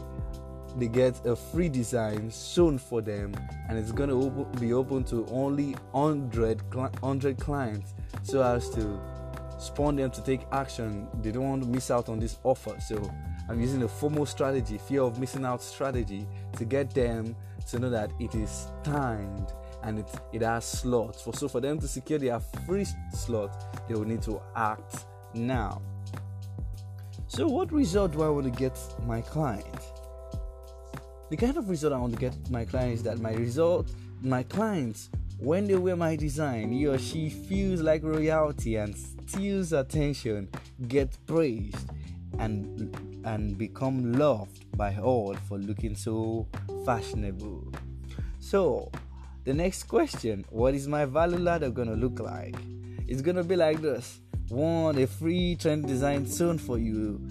they 0.77 0.87
get 0.87 1.25
a 1.25 1.35
free 1.35 1.67
design 1.67 2.31
shown 2.31 2.77
for 2.77 3.01
them 3.01 3.33
and 3.67 3.77
it's 3.77 3.91
going 3.91 4.07
to 4.07 4.15
open, 4.15 4.45
be 4.57 4.71
open 4.71 5.03
to 5.03 5.27
only 5.29 5.73
100, 5.91 6.73
100 6.73 7.37
clients. 7.41 7.93
So 8.23 8.41
as 8.41 8.69
to 8.69 8.97
spawn 9.59 9.97
them 9.97 10.11
to 10.11 10.23
take 10.23 10.47
action 10.53 11.09
they 11.21 11.31
don't 11.31 11.43
want 11.43 11.63
to 11.63 11.67
miss 11.67 11.91
out 11.91 12.07
on 12.07 12.19
this 12.19 12.37
offer. 12.45 12.79
So 12.79 12.95
i'm 13.49 13.59
using 13.59 13.83
a 13.83 13.87
FOMO 13.87 14.25
strategy 14.25 14.77
fear 14.77 15.01
of 15.01 15.19
missing 15.19 15.43
out 15.43 15.61
strategy 15.61 16.25
to 16.53 16.63
get 16.63 16.89
them 16.91 17.35
to 17.67 17.79
know 17.79 17.89
that 17.89 18.13
it 18.21 18.33
is 18.33 18.67
timed 18.81 19.51
and 19.83 19.99
it, 19.99 20.09
it 20.31 20.41
has 20.41 20.63
slots. 20.63 21.21
For 21.21 21.33
so 21.33 21.49
for 21.49 21.59
them 21.59 21.79
to 21.81 21.87
secure 21.89 22.17
their 22.17 22.39
free 22.65 22.87
slot 23.13 23.89
they 23.89 23.93
will 23.95 24.05
need 24.05 24.21
to 24.21 24.41
act 24.55 25.05
now 25.33 25.81
so 27.31 27.47
what 27.47 27.71
result 27.71 28.11
do 28.11 28.23
i 28.23 28.29
want 28.29 28.45
to 28.45 28.59
get 28.59 28.77
my 29.07 29.21
client 29.21 29.81
the 31.31 31.37
kind 31.37 31.55
of 31.55 31.69
result 31.69 31.93
I 31.93 31.97
want 31.97 32.13
to 32.13 32.19
get 32.19 32.35
my 32.49 32.65
clients 32.65 32.99
is 32.99 33.03
that 33.03 33.19
my 33.19 33.31
result, 33.31 33.89
my 34.21 34.43
clients, 34.43 35.09
when 35.39 35.65
they 35.65 35.75
wear 35.75 35.95
my 35.95 36.17
design, 36.17 36.73
he 36.73 36.85
or 36.85 36.97
she 36.97 37.29
feels 37.29 37.79
like 37.79 38.03
royalty 38.03 38.75
and 38.75 38.93
steals 38.97 39.71
attention, 39.71 40.49
get 40.89 41.17
praised, 41.25 41.89
and 42.39 42.93
and 43.23 43.57
become 43.57 44.11
loved 44.11 44.77
by 44.77 44.97
all 44.97 45.33
for 45.47 45.57
looking 45.57 45.95
so 45.95 46.49
fashionable. 46.85 47.71
So, 48.41 48.91
the 49.45 49.53
next 49.53 49.83
question: 49.83 50.43
What 50.49 50.75
is 50.75 50.85
my 50.85 51.05
value 51.05 51.39
ladder 51.39 51.69
gonna 51.69 51.95
look 51.95 52.19
like? 52.19 52.57
It's 53.07 53.21
gonna 53.21 53.45
be 53.45 53.55
like 53.55 53.81
this: 53.81 54.19
one, 54.51 54.97
a 54.97 55.07
free 55.07 55.55
trend 55.55 55.87
design 55.87 56.27
soon 56.27 56.57
for 56.57 56.77
you. 56.77 57.21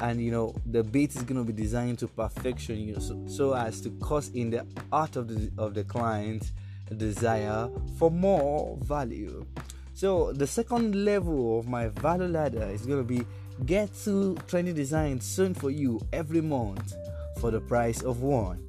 And 0.00 0.20
you 0.20 0.32
know 0.32 0.54
the 0.66 0.82
bait 0.82 1.14
is 1.14 1.22
going 1.22 1.44
to 1.44 1.50
be 1.50 1.52
designed 1.52 2.00
to 2.00 2.08
perfection 2.08 2.80
you 2.80 2.94
know 2.94 2.98
so, 2.98 3.24
so 3.28 3.54
as 3.54 3.80
to 3.82 3.90
cause 4.00 4.28
in 4.30 4.50
the 4.50 4.66
heart 4.90 5.14
of 5.14 5.28
the 5.28 5.52
of 5.56 5.72
the 5.74 5.84
client 5.84 6.50
a 6.90 6.94
desire 6.94 7.68
for 7.98 8.10
more 8.10 8.76
value. 8.82 9.46
So 9.94 10.32
the 10.32 10.46
second 10.46 11.04
level 11.04 11.58
of 11.58 11.68
my 11.68 11.88
value 11.88 12.26
ladder 12.26 12.68
is 12.72 12.84
going 12.84 12.98
to 12.98 13.04
be 13.04 13.24
get 13.64 13.94
two 13.94 14.36
trendy 14.48 14.74
designs 14.74 15.24
soon 15.24 15.54
for 15.54 15.70
you 15.70 16.00
every 16.12 16.40
month 16.40 16.92
for 17.40 17.50
the 17.50 17.60
price 17.60 18.02
of 18.02 18.20
one. 18.20 18.66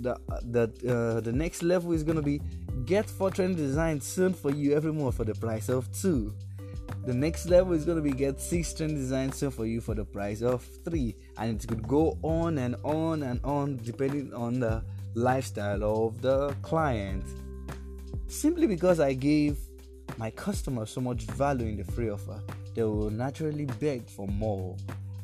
The 0.00 0.16
the 0.42 0.64
uh, 0.88 1.20
the 1.20 1.32
next 1.32 1.62
level 1.62 1.92
is 1.92 2.04
going 2.04 2.16
to 2.16 2.22
be 2.22 2.40
get 2.86 3.10
four 3.10 3.30
trendy 3.30 3.56
designs 3.56 4.06
soon 4.06 4.32
for 4.32 4.52
you 4.52 4.74
every 4.74 4.92
month 4.92 5.16
for 5.16 5.24
the 5.24 5.34
price 5.34 5.68
of 5.68 5.90
two. 5.92 6.32
The 7.04 7.12
next 7.12 7.46
level 7.46 7.72
is 7.72 7.84
going 7.84 7.96
to 7.96 8.02
be 8.02 8.12
get 8.12 8.40
six 8.40 8.72
trend 8.72 8.96
designs 8.96 9.36
soon 9.36 9.50
for 9.50 9.66
you 9.66 9.80
for 9.80 9.94
the 9.94 10.04
price 10.04 10.40
of 10.40 10.64
three. 10.84 11.16
And 11.36 11.62
it 11.62 11.68
could 11.68 11.86
go 11.86 12.16
on 12.22 12.58
and 12.58 12.76
on 12.84 13.24
and 13.24 13.40
on 13.44 13.78
depending 13.82 14.32
on 14.32 14.60
the 14.60 14.84
lifestyle 15.14 15.82
of 15.84 16.22
the 16.22 16.54
client. 16.62 17.24
Simply 18.28 18.66
because 18.66 19.00
i 19.00 19.12
gave 19.12 19.56
my 20.16 20.30
customers 20.30 20.90
so 20.90 21.00
much 21.00 21.24
value 21.24 21.66
in 21.66 21.76
the 21.76 21.84
free 21.84 22.10
offer 22.10 22.40
they 22.74 22.82
will 22.82 23.10
naturally 23.10 23.66
beg 23.80 24.08
for 24.08 24.26
more. 24.28 24.76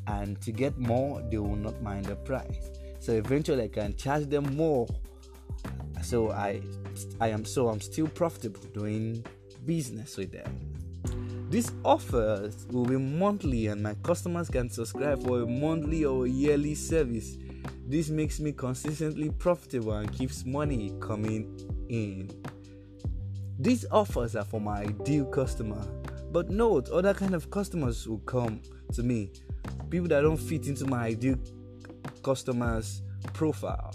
And 0.07 0.41
to 0.43 0.53
get 0.53 0.77
more 0.79 1.23
they 1.31 1.39
will 1.39 1.57
not 1.57 1.81
mind 1.83 2.07
the 2.07 2.17
price. 2.17 2.71
So 2.99 3.13
eventually 3.13 3.65
i 3.65 3.69
can 3.69 3.97
charge 3.97 4.27
them 4.27 4.57
more. 4.57 4.87
So 6.03 6.31
i 6.33 6.61
i 7.21 7.29
am 7.29 7.45
so 7.45 7.69
i'm 7.69 7.81
still 7.81 8.09
profitable 8.09 8.61
doing 8.73 9.25
business 9.65 10.17
with 10.17 10.33
them 10.33 10.73
these 11.53 11.71
offers 11.85 12.67
will 12.71 12.87
be 12.87 12.97
monthly, 12.97 13.67
and 13.67 13.83
my 13.83 13.93
customers 14.03 14.49
can 14.49 14.71
subscribe 14.71 15.23
for 15.23 15.43
a 15.43 15.47
monthly 15.47 16.03
or 16.03 16.25
a 16.25 16.29
yearly 16.31 16.75
service. 16.75 17.37
This 17.87 18.09
makes 18.09 18.41
me 18.41 18.53
consistently 18.53 19.29
profitable 19.29 19.93
and 19.93 20.11
keeps 20.11 20.47
money 20.47 20.95
coming 20.99 21.55
in. 21.91 22.31
These 23.59 23.85
offers 23.91 24.35
are 24.35 24.47
for 24.47 24.63
my 24.63 24.81
ideal 24.81 25.27
customer, 25.27 25.87
but 26.33 26.49
note 26.49 26.89
other 26.89 27.13
kind 27.13 27.35
of 27.35 27.51
customers 27.51 28.09
will 28.09 28.21
come 28.21 28.63
to 28.95 29.03
me. 29.03 29.31
People 29.91 30.09
that 30.09 30.23
don't 30.23 30.39
fit 30.39 30.69
into 30.69 30.87
my 30.87 31.09
ideal 31.09 31.37
customers 32.23 33.03
profile. 33.33 33.93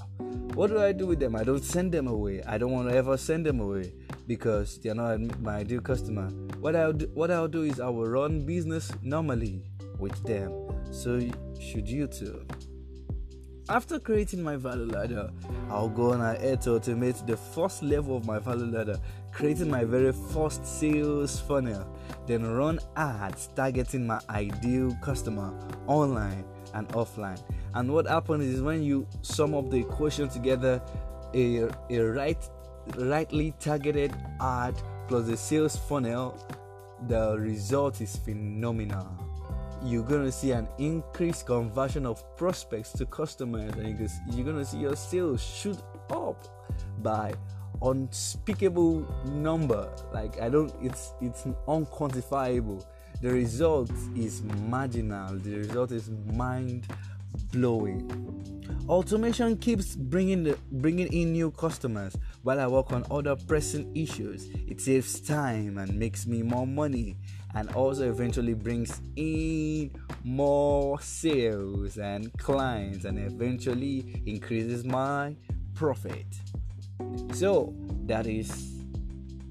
What 0.54 0.72
do 0.72 0.80
I 0.80 0.92
do 0.92 1.08
with 1.08 1.20
them? 1.20 1.36
I 1.36 1.44
don't 1.44 1.64
send 1.64 1.92
them 1.92 2.08
away. 2.08 2.42
I 2.48 2.58
don't 2.58 2.72
want 2.72 2.90
to 2.90 2.96
ever 2.96 3.18
send 3.18 3.46
them 3.46 3.60
away 3.60 3.94
because 4.26 4.80
they're 4.80 4.96
not 4.96 5.20
my 5.42 5.58
ideal 5.58 5.82
customer. 5.82 6.30
What 6.60 6.76
I'll 6.76 6.94
do, 6.94 7.10
what 7.14 7.32
I'll 7.32 7.48
do 7.48 7.64
is 7.64 7.80
I 7.80 7.90
will 7.90 8.08
run 8.08 8.46
business 8.46 8.92
normally 9.04 9.64
with 10.00 10.22
them. 10.24 10.52
So 10.92 11.20
should 11.60 11.88
you 11.88 12.08
too. 12.08 12.46
After 13.70 14.00
creating 14.00 14.42
my 14.42 14.56
value 14.56 14.86
ladder, 14.86 15.30
I'll 15.70 15.90
go 15.90 16.14
on 16.14 16.22
ahead 16.22 16.62
to 16.62 16.70
automate 16.72 17.26
the 17.28 17.36
first 17.36 17.84
level 17.84 18.16
of 18.16 18.26
my 18.26 18.40
value 18.40 18.66
ladder, 18.66 18.98
creating 19.34 19.70
my 19.70 19.84
very 19.84 20.14
first 20.14 20.66
sales 20.66 21.40
funnel, 21.42 21.86
then 22.28 22.50
run 22.50 22.80
ads 22.96 23.50
targeting 23.56 24.08
my 24.08 24.22
ideal 24.30 24.98
customer 25.02 25.54
online 25.86 26.46
and 26.74 26.88
offline. 26.90 27.42
And 27.74 27.94
what 27.94 28.08
happens 28.08 28.46
is 28.46 28.62
when 28.62 28.84
you 28.84 29.08
sum 29.22 29.54
up 29.54 29.70
the 29.70 29.78
equation 29.78 30.30
together, 30.30 30.82
a, 31.34 31.68
a 31.90 32.00
right 32.00 32.38
rightly 32.96 33.54
targeted 33.60 34.14
ad 34.40 34.74
plus 35.08 35.28
the 35.28 35.38
sales 35.38 35.76
funnel, 35.76 36.38
the 37.08 37.38
result 37.38 38.02
is 38.02 38.16
phenomenal. 38.16 39.08
You're 39.84 40.04
gonna 40.04 40.32
see 40.32 40.52
an 40.52 40.68
increased 40.80 41.46
conversion 41.46 42.06
of 42.06 42.24
prospects 42.36 42.92
to 42.94 43.06
customers, 43.06 43.72
and 43.74 44.10
you're 44.34 44.46
gonna 44.46 44.66
see 44.66 44.80
your 44.80 44.96
sales 44.96 45.44
shoot 45.44 45.78
up 46.10 46.48
by 47.04 47.34
unspeakable 47.82 49.06
number. 49.26 49.90
Like 50.14 50.42
I 50.42 50.50
don't, 50.50 50.74
it's 50.82 51.14
it's 51.22 51.44
unquantifiable. 51.68 52.86
The 53.20 53.32
result 53.32 53.92
is 54.16 54.44
marginal. 54.44 55.38
The 55.40 55.58
result 55.58 55.92
is 55.92 56.10
mind 56.10 56.86
blowing. 57.52 58.12
Automation 58.88 59.58
keeps 59.58 59.96
bringing 59.96 60.44
the, 60.44 60.58
bringing 60.72 61.12
in 61.12 61.34
new 61.34 61.52
customers 61.52 62.16
while 62.44 62.60
I 62.60 62.68
work 62.68 62.94
on 62.94 63.06
other 63.10 63.36
pressing 63.36 63.92
issues. 63.96 64.50
It 64.68 64.80
saves 64.80 65.20
time 65.20 65.78
and 65.78 65.98
makes 65.98 66.28
me 66.28 66.44
more 66.44 66.68
money 66.68 67.18
and 67.56 67.70
also 67.74 68.08
eventually 68.10 68.54
brings 68.54 69.02
in 69.16 69.92
more 70.24 71.02
sales 71.02 71.98
and 71.98 72.32
clients 72.38 73.06
and 73.06 73.18
eventually 73.18 74.22
increases 74.26 74.86
my 74.86 75.36
profit. 75.74 76.28
So 77.34 77.74
that 78.06 78.28
is 78.28 78.77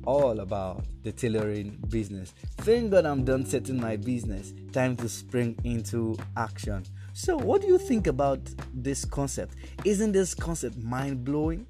all 0.07 0.40
about 0.40 0.85
the 1.03 1.12
tailoring 1.12 1.79
business. 1.88 2.33
Thank 2.59 2.92
God 2.92 3.05
I'm 3.05 3.25
done 3.25 3.45
setting 3.45 3.81
my 3.81 3.97
business. 3.97 4.55
Time 4.73 4.97
to 4.97 5.09
spring 5.09 5.59
into 5.64 6.16
action. 6.37 6.85
So, 7.12 7.37
what 7.37 7.61
do 7.62 7.66
you 7.66 7.79
think 7.79 8.07
about 8.07 8.40
this 8.73 9.05
concept? 9.05 9.55
Isn't 9.85 10.12
this 10.12 10.35
concept 10.35 10.79
mind 10.83 11.25
blowing? 11.25 11.66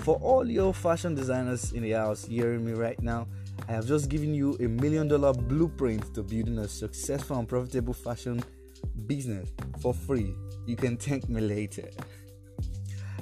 For 0.00 0.16
all 0.16 0.48
your 0.48 0.74
fashion 0.74 1.14
designers 1.14 1.72
in 1.72 1.82
the 1.82 1.92
house 1.92 2.24
hearing 2.24 2.64
me 2.64 2.72
right 2.72 3.00
now, 3.00 3.26
I 3.68 3.72
have 3.72 3.86
just 3.86 4.10
given 4.10 4.34
you 4.34 4.56
a 4.60 4.68
million 4.68 5.08
dollar 5.08 5.32
blueprint 5.32 6.14
to 6.14 6.22
building 6.22 6.58
a 6.58 6.68
successful 6.68 7.38
and 7.38 7.48
profitable 7.48 7.94
fashion 7.94 8.42
business 9.06 9.48
for 9.80 9.94
free. 9.94 10.34
You 10.66 10.76
can 10.76 10.96
thank 10.96 11.28
me 11.28 11.40
later. 11.40 11.88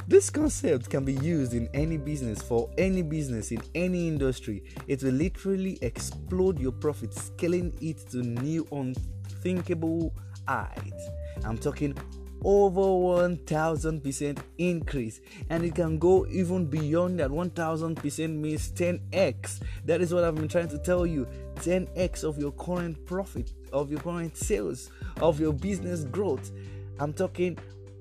This 0.06 0.28
concept 0.28 0.90
can 0.90 1.02
be 1.04 1.14
used 1.14 1.54
in 1.54 1.66
any 1.72 1.96
business 1.96 2.42
for 2.42 2.68
any 2.76 3.00
business 3.00 3.52
in 3.52 3.62
any 3.74 4.06
industry. 4.06 4.62
It 4.86 5.02
will 5.02 5.12
literally 5.12 5.78
explode 5.80 6.58
your 6.58 6.72
profit, 6.72 7.14
scaling 7.14 7.72
it 7.80 8.10
to 8.10 8.18
new 8.18 8.66
unthinkable 8.70 10.12
heights. 10.46 11.08
I'm 11.42 11.56
talking 11.56 11.96
over 12.44 12.82
1000% 12.82 14.38
increase 14.58 15.20
and 15.48 15.64
it 15.64 15.74
can 15.74 15.98
go 15.98 16.26
even 16.26 16.66
beyond 16.66 17.18
that 17.18 17.30
1000% 17.30 18.36
means 18.36 18.70
10x 18.72 19.60
that 19.86 20.02
is 20.02 20.12
what 20.12 20.24
i've 20.24 20.34
been 20.34 20.46
trying 20.46 20.68
to 20.68 20.76
tell 20.76 21.06
you 21.06 21.26
10x 21.56 22.22
of 22.22 22.36
your 22.36 22.52
current 22.52 23.02
profit 23.06 23.54
of 23.72 23.90
your 23.90 24.00
current 24.00 24.36
sales 24.36 24.90
of 25.22 25.40
your 25.40 25.54
business 25.54 26.04
growth 26.04 26.52
i'm 27.00 27.14
talking 27.14 27.56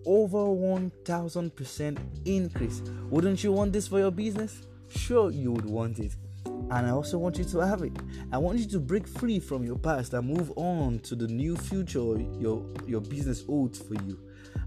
over 0.06 0.38
1000% 0.38 1.98
increase 2.26 2.82
wouldn't 3.10 3.44
you 3.44 3.52
want 3.52 3.74
this 3.74 3.88
for 3.88 4.00
your 4.00 4.12
business 4.12 4.62
sure 4.90 5.32
you 5.32 5.52
would 5.52 5.66
want 5.66 6.00
it 6.00 6.16
and 6.46 6.88
I 6.88 6.90
also 6.90 7.18
want 7.18 7.38
you 7.38 7.44
to 7.46 7.60
have 7.60 7.82
it. 7.84 7.94
I 8.32 8.38
want 8.38 8.60
you 8.60 8.66
to 8.70 8.80
break 8.80 9.08
free 9.08 9.40
from 9.40 9.64
your 9.64 9.78
past 9.78 10.14
and 10.14 10.28
move 10.28 10.52
on 10.56 11.00
to 11.00 11.16
the 11.16 11.28
new 11.28 11.56
future 11.56 12.00
your 12.40 12.66
your 12.88 13.02
business 13.02 13.46
holds 13.46 13.80
for 13.80 13.96
you. 13.96 14.20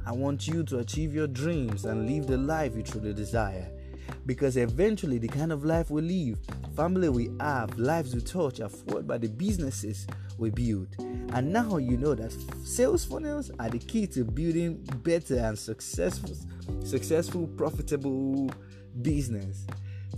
I 0.05 0.13
want 0.13 0.47
you 0.47 0.63
to 0.65 0.79
achieve 0.79 1.15
your 1.15 1.27
dreams 1.27 1.85
and 1.85 2.09
live 2.09 2.27
the 2.27 2.37
life 2.37 2.77
you 2.77 2.83
truly 2.83 3.13
desire. 3.13 3.71
Because 4.27 4.57
eventually 4.57 5.19
the 5.19 5.29
kind 5.29 5.53
of 5.53 5.65
life 5.65 5.91
we 5.91 6.03
live, 6.03 6.39
family 6.75 7.09
we 7.09 7.31
have, 7.41 7.79
lives 7.79 8.15
we 8.15 8.21
touch 8.21 8.61
are 8.61 8.69
fueled 8.69 9.07
by 9.07 9.19
the 9.19 9.29
businesses 9.29 10.07
we 10.39 10.51
build. 10.51 10.89
And 11.33 11.53
now 11.53 11.77
you 11.79 11.97
know 11.97 12.15
that 12.15 12.33
sales 12.65 13.05
funnels 13.05 13.51
are 13.59 13.69
the 13.69 13.79
key 13.79 14.07
to 14.09 14.25
building 14.25 14.87
better 15.03 15.39
and 15.39 15.59
successful, 15.59 16.37
successful, 16.85 17.47
profitable 17.49 18.51
business. 19.03 19.67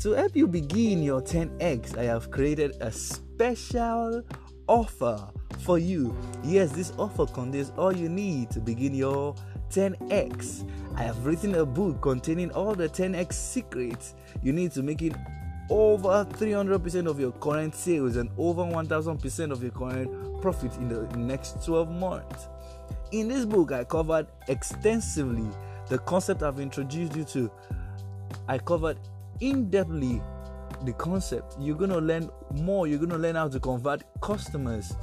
To 0.01 0.13
help 0.13 0.37
you 0.37 0.47
begin 0.47 1.03
your 1.03 1.21
10x, 1.21 1.99
I 1.99 2.05
have 2.05 2.31
created 2.31 2.77
a 2.81 2.93
special 2.93 4.23
offer 4.69 5.29
for 5.61 5.79
you. 5.79 6.17
Yes, 6.45 6.71
this 6.73 6.93
offer 6.99 7.27
contains 7.27 7.73
all 7.77 7.93
you 7.93 8.09
need 8.09 8.51
to 8.51 8.61
begin 8.61 8.95
your 8.95 9.35
10x. 9.71 10.69
I 10.97 11.03
have 11.03 11.25
written 11.25 11.55
a 11.55 11.67
book 11.67 12.01
containing 12.03 12.51
all 12.53 12.75
the 12.75 12.89
10x 12.89 13.33
secrets 13.33 14.15
you 14.43 14.53
need 14.53 14.73
to 14.73 14.83
make 14.83 15.03
it 15.03 15.15
over 15.71 16.25
300% 16.25 17.07
of 17.07 17.21
your 17.21 17.33
current 17.33 17.75
sales 17.75 18.17
and 18.17 18.31
over 18.39 18.63
1000% 18.63 19.53
of 19.53 19.63
your 19.63 19.73
current 19.73 20.41
profit 20.41 20.75
in 20.77 20.89
the 20.89 21.03
next 21.17 21.65
12 21.65 21.91
months. 21.91 22.49
In 23.13 23.29
this 23.29 23.45
book, 23.45 23.73
I 23.73 23.85
covered 23.85 24.27
extensively 24.49 25.49
the 25.89 25.99
concept 25.99 26.43
I've 26.43 26.61
introduced 26.61 27.17
you 27.17 27.25
to. 27.25 27.51
I 28.47 28.59
covered 28.59 28.99
in 29.41 29.71
depthly 29.71 30.23
the 30.85 30.93
concept. 30.95 31.57
You're 31.59 31.77
going 31.77 31.91
to 31.91 31.99
learn 31.99 32.31
more. 32.53 32.87
You're 32.87 32.99
going 32.99 33.11
to 33.11 33.19
learn 33.19 33.35
how 33.35 33.49
to 33.49 33.61
convert 33.61 34.03
customers, 34.21 34.95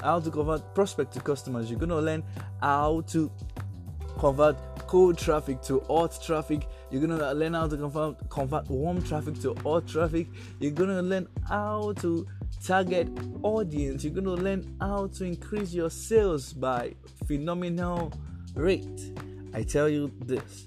how 0.00 0.20
to 0.20 0.30
convert 0.30 0.74
prospect 0.74 1.12
to 1.14 1.20
customers. 1.20 1.70
You're 1.70 1.78
going 1.78 1.90
to 1.90 2.00
learn 2.00 2.22
how 2.60 3.02
to 3.08 3.30
convert 4.18 4.56
cold 4.86 5.18
traffic 5.18 5.60
to 5.62 5.80
hot 5.80 6.18
traffic. 6.22 6.66
You're 6.90 7.06
gonna 7.06 7.32
learn 7.34 7.54
how 7.54 7.68
to 7.68 7.76
convert, 7.76 8.28
convert 8.30 8.68
warm 8.68 9.02
traffic 9.02 9.40
to 9.40 9.54
hot 9.62 9.86
traffic. 9.86 10.28
You're 10.60 10.72
gonna 10.72 11.02
learn 11.02 11.28
how 11.48 11.94
to 12.00 12.26
target 12.64 13.08
audience. 13.42 14.04
You're 14.04 14.14
gonna 14.14 14.30
learn 14.30 14.76
how 14.80 15.08
to 15.08 15.24
increase 15.24 15.72
your 15.74 15.90
sales 15.90 16.52
by 16.52 16.94
phenomenal 17.26 18.12
rate. 18.54 19.12
I 19.52 19.62
tell 19.62 19.88
you 19.88 20.12
this 20.24 20.66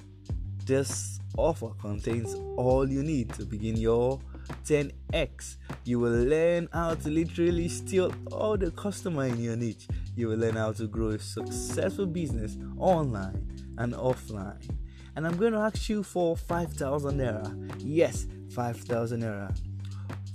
this 0.66 1.20
offer 1.38 1.70
contains 1.80 2.36
all 2.58 2.90
you 2.90 3.04
need 3.04 3.34
to 3.34 3.46
begin 3.46 3.78
your 3.78 4.20
10x. 4.66 5.58
You 5.86 6.00
will 6.00 6.24
learn 6.26 6.68
how 6.74 6.96
to 6.96 7.10
literally 7.10 7.70
steal 7.70 8.14
all 8.32 8.58
the 8.58 8.72
customer 8.72 9.26
in 9.26 9.42
your 9.42 9.56
niche. 9.56 9.88
You 10.17 10.30
will 10.30 10.38
learn 10.38 10.56
how 10.56 10.71
to 10.73 10.88
grow 10.88 11.10
a 11.10 11.19
successful 11.19 12.08
business 12.08 12.58
online 12.77 13.47
and 13.77 13.93
offline. 13.93 14.67
And 15.15 15.27
I'm 15.27 15.38
going 15.38 15.53
to 15.53 15.60
ask 15.60 15.88
you 15.89 16.01
for 16.01 16.36
5,000 16.36 17.19
naira. 17.19 17.82
Yes, 17.84 18.25
5,000 18.49 19.21
naira 19.21 19.56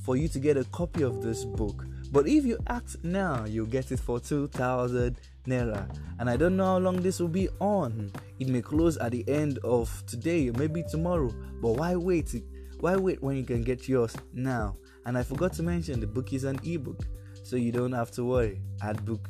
for 0.05 0.17
you 0.17 0.29
to 0.29 0.39
get 0.39 0.57
a 0.57 0.65
copy 0.67 1.03
of 1.03 1.23
this 1.23 1.45
book. 1.45 1.85
But 2.13 2.29
if 2.29 2.45
you 2.45 2.59
act 2.69 2.97
now, 3.03 3.45
you'll 3.45 3.67
get 3.67 3.91
it 3.91 3.99
for 3.99 4.21
2,000 4.21 5.17
naira. 5.47 5.99
And 6.21 6.31
I 6.31 6.37
don't 6.37 6.57
know 6.57 6.67
how 6.67 6.79
long 6.79 7.03
this 7.03 7.19
will 7.19 7.29
be 7.29 7.49
on. 7.61 8.13
It 8.39 8.49
may 8.49 8.63
close 8.63 8.97
at 8.99 9.11
the 9.11 9.29
end 9.29 9.59
of 9.65 9.91
today, 10.07 10.49
or 10.49 10.53
maybe 10.53 10.85
tomorrow. 10.89 11.35
But 11.61 11.73
why 11.73 11.97
wait? 11.97 12.35
Why 12.81 12.97
wait 12.97 13.23
when 13.23 13.37
you 13.37 13.45
can 13.45 13.63
get 13.63 13.89
yours 13.89 14.15
now? 14.33 14.77
And 15.07 15.19
I 15.19 15.23
forgot 15.23 15.53
to 15.55 15.63
mention 15.63 16.01
the 16.01 16.07
book 16.07 16.33
is 16.33 16.45
an 16.45 16.61
ebook, 16.65 17.01
so 17.43 17.57
you 17.57 17.73
don't 17.73 17.93
have 17.93 18.11
to 18.13 18.25
worry. 18.25 18.61
Add 18.83 19.05
book, 19.05 19.29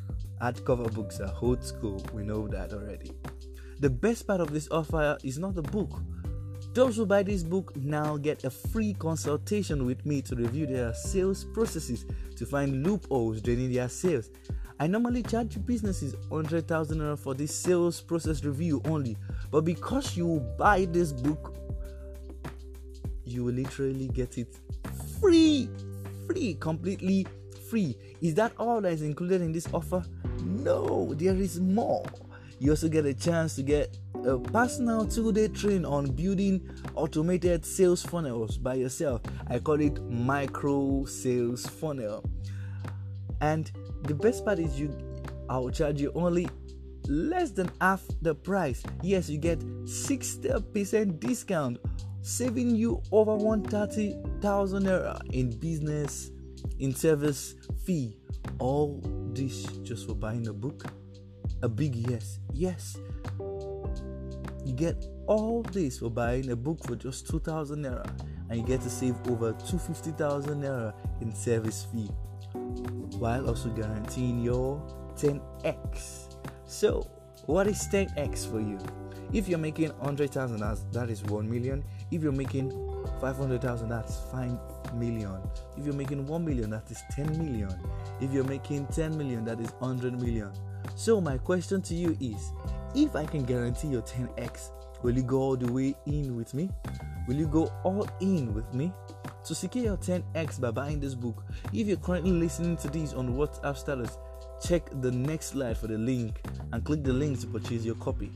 cover 0.65 0.89
books 0.89 1.21
are 1.21 1.33
old 1.41 1.65
school. 1.65 2.05
We 2.13 2.25
know 2.25 2.49
that 2.49 2.73
already. 2.73 3.13
The 3.79 3.89
best 3.89 4.27
part 4.27 4.41
of 4.41 4.53
this 4.53 4.69
offer 4.71 5.17
is 5.23 5.39
not 5.39 5.55
the 5.55 5.63
book. 5.63 6.01
Those 6.75 6.97
who 6.97 7.07
buy 7.07 7.23
this 7.23 7.43
book 7.43 7.77
now 7.77 8.17
get 8.17 8.45
a 8.45 8.51
free 8.51 8.95
consultation 8.95 9.87
with 9.87 10.05
me 10.05 10.21
to 10.23 10.35
review 10.35 10.67
their 10.67 10.95
sales 10.95 11.45
processes 11.45 12.07
to 12.37 12.45
find 12.45 12.85
loopholes 12.85 13.41
during 13.41 13.73
their 13.73 13.89
sales. 13.89 14.31
I 14.81 14.89
normally 14.89 15.23
charge 15.23 15.65
businesses 15.65 16.17
100,000 16.29 17.17
for 17.19 17.35
this 17.35 17.55
sales 17.55 18.01
process 18.01 18.43
review 18.43 18.83
only, 18.87 19.17
but 19.51 19.65
because 19.65 20.17
you 20.17 20.41
buy 20.59 20.87
this 20.87 21.13
book 21.13 21.55
you 23.25 23.45
will 23.45 23.55
literally 23.55 24.09
get 24.09 24.39
it 24.39 24.57
free, 25.21 25.69
free, 26.27 26.55
completely 26.55 27.27
free. 27.71 27.97
Is 28.21 28.35
that 28.35 28.53
all 28.59 28.81
that 28.81 28.93
is 28.93 29.03
included 29.03 29.41
in 29.41 29.53
this 29.53 29.69
offer? 29.73 30.05
No, 30.63 31.13
there 31.15 31.35
is 31.35 31.61
more. 31.61 32.05
You 32.59 32.71
also 32.71 32.89
get 32.89 33.05
a 33.05 33.15
chance 33.15 33.57
to 33.57 33.63
get 33.63 33.99
a 34.25 34.39
personal 34.39 35.05
two 35.05 35.33
day 35.33 35.49
training 35.49 35.85
on 35.85 36.13
building 36.13 36.69
automated 36.95 37.65
sales 37.67 38.05
funnels 38.05 38.57
by 38.57 38.75
yourself. 38.75 39.21
I 39.49 39.59
call 39.59 39.81
it 39.81 40.01
micro 40.05 41.05
sales 41.05 41.67
funnel. 41.67 42.25
And 43.41 43.71
the 44.05 44.15
best 44.15 44.45
part 44.45 44.61
is 44.61 44.79
you 44.79 44.97
I'll 45.49 45.71
charge 45.71 46.01
you 46.01 46.13
only 46.15 46.49
less 47.09 47.51
than 47.51 47.71
half 47.81 48.03
the 48.23 48.35
price. 48.35 48.83
Yes, 49.03 49.29
you 49.29 49.39
get 49.39 49.59
60% 49.59 51.19
discount 51.19 51.79
saving 52.23 52.77
you 52.77 53.03
over 53.11 53.35
130,000 53.35 54.85
naira 54.85 55.21
in 55.35 55.51
business 55.59 56.31
in 56.79 56.95
service 56.95 57.57
fee. 57.85 58.17
All 58.59 59.01
this 59.33 59.65
just 59.83 60.07
for 60.07 60.15
buying 60.15 60.49
a 60.49 60.53
book? 60.53 60.85
A 61.63 61.69
big 61.69 61.95
yes. 61.95 62.39
Yes. 62.53 62.97
You 64.65 64.75
get 64.75 65.07
all 65.27 65.63
this 65.63 65.99
for 65.99 66.11
buying 66.11 66.51
a 66.51 66.57
book 66.57 66.85
for 66.85 66.97
just 66.97 67.29
2,000 67.29 67.85
naira 67.85 68.07
and 68.49 68.61
you 68.61 68.67
get 68.67 68.81
to 68.83 68.91
save 68.91 69.17
over 69.29 69.53
250,000 69.53 70.63
naira 70.63 70.95
in 71.21 71.35
service 71.35 71.87
fee 71.93 72.11
while 73.19 73.49
also 73.49 73.69
guaranteeing 73.71 74.43
your 74.43 74.81
10x. 75.17 76.37
So, 76.67 77.09
what 77.47 77.67
is 77.67 77.89
10x 77.89 78.51
for 78.51 78.61
you? 78.61 78.79
If 79.33 79.49
you're 79.49 79.59
making 79.59 79.91
100,000, 79.99 80.61
that 80.93 81.11
is 81.11 81.23
1 81.25 81.51
million. 81.51 81.83
If 82.11 82.23
you're 82.23 82.33
making 82.33 82.71
500,000, 83.21 83.89
that's 83.89 84.19
5 84.31 84.59
million. 84.95 85.41
If 85.77 85.85
you're 85.85 85.95
making 85.95 86.27
1 86.27 86.45
million, 86.45 86.71
that 86.71 86.91
is 86.91 87.03
10 87.13 87.39
million. 87.39 87.75
If 88.21 88.33
you're 88.33 88.45
making 88.45 88.87
10 88.87 89.17
million, 89.17 89.45
that 89.45 89.61
is 89.61 89.71
100 89.79 90.21
million. 90.21 90.53
So, 90.95 91.21
my 91.21 91.39
question 91.39 91.83
to 91.83 91.95
you 91.95 92.17
is 92.21 92.53
if 92.95 93.17
I 93.17 93.25
can 93.25 93.45
guarantee 93.45 93.89
your 93.89 94.03
10x, 94.03 94.71
will 95.03 95.17
you 95.17 95.23
go 95.23 95.39
all 95.39 95.57
the 95.57 95.73
way 95.73 95.95
in 96.07 96.37
with 96.37 96.55
me? 96.55 96.71
Will 97.27 97.37
you 97.37 97.47
go 97.47 97.73
all 97.85 98.09
in 98.21 98.53
with 98.53 98.73
me? 98.75 98.93
To 99.45 99.55
secure 99.55 99.85
your 99.85 99.97
10x 99.97 100.61
by 100.61 100.71
buying 100.71 101.01
this 101.01 101.15
book, 101.15 101.45
if 101.73 101.87
you're 101.87 101.97
currently 101.97 102.33
listening 102.33 102.77
to 102.79 102.89
this 102.89 103.13
on 103.13 103.35
WhatsApp 103.35 103.77
status, 103.77 104.19
check 104.65 104.89
the 105.01 105.11
next 105.11 105.47
slide 105.47 105.77
for 105.77 105.89
the 105.89 105.99
link 105.99 106.41
and 106.73 106.85
click 106.85 107.03
the 107.03 107.13
link 107.13 107.41
to 107.41 107.47
purchase 107.47 107.85
your 107.85 107.97
copy. 107.97 108.31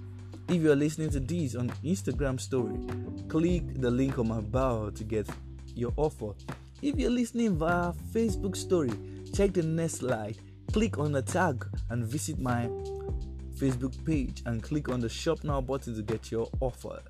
If 0.49 0.63
you 0.63 0.71
are 0.71 0.77
listening 0.77 1.11
to 1.11 1.21
these 1.21 1.57
on 1.57 1.71
Instagram 1.85 2.41
story, 2.41 2.79
click 3.29 3.81
the 3.81 3.91
link 3.91 4.19
on 4.19 4.29
my 4.29 4.41
bio 4.41 4.91
to 4.91 5.05
get 5.05 5.29
your 5.77 5.93
offer. 5.97 6.33
If 6.83 6.97
you're 6.97 7.11
listening 7.11 7.57
via 7.57 7.93
Facebook 8.13 8.57
story, 8.57 8.93
check 9.35 9.53
the 9.53 9.63
next 9.63 9.97
slide, 9.97 10.37
click 10.73 10.99
on 10.99 11.13
the 11.13 11.23
tag 11.23 11.67
and 11.91 12.05
visit 12.05 12.39
my 12.39 12.69
Facebook 13.57 14.05
page 14.05 14.43
and 14.47 14.63
click 14.63 14.89
on 14.89 15.01
the 15.01 15.09
shop 15.09 15.43
now 15.45 15.61
button 15.61 15.95
to 15.95 16.03
get 16.03 16.31
your 16.31 16.49
offer. 16.61 17.01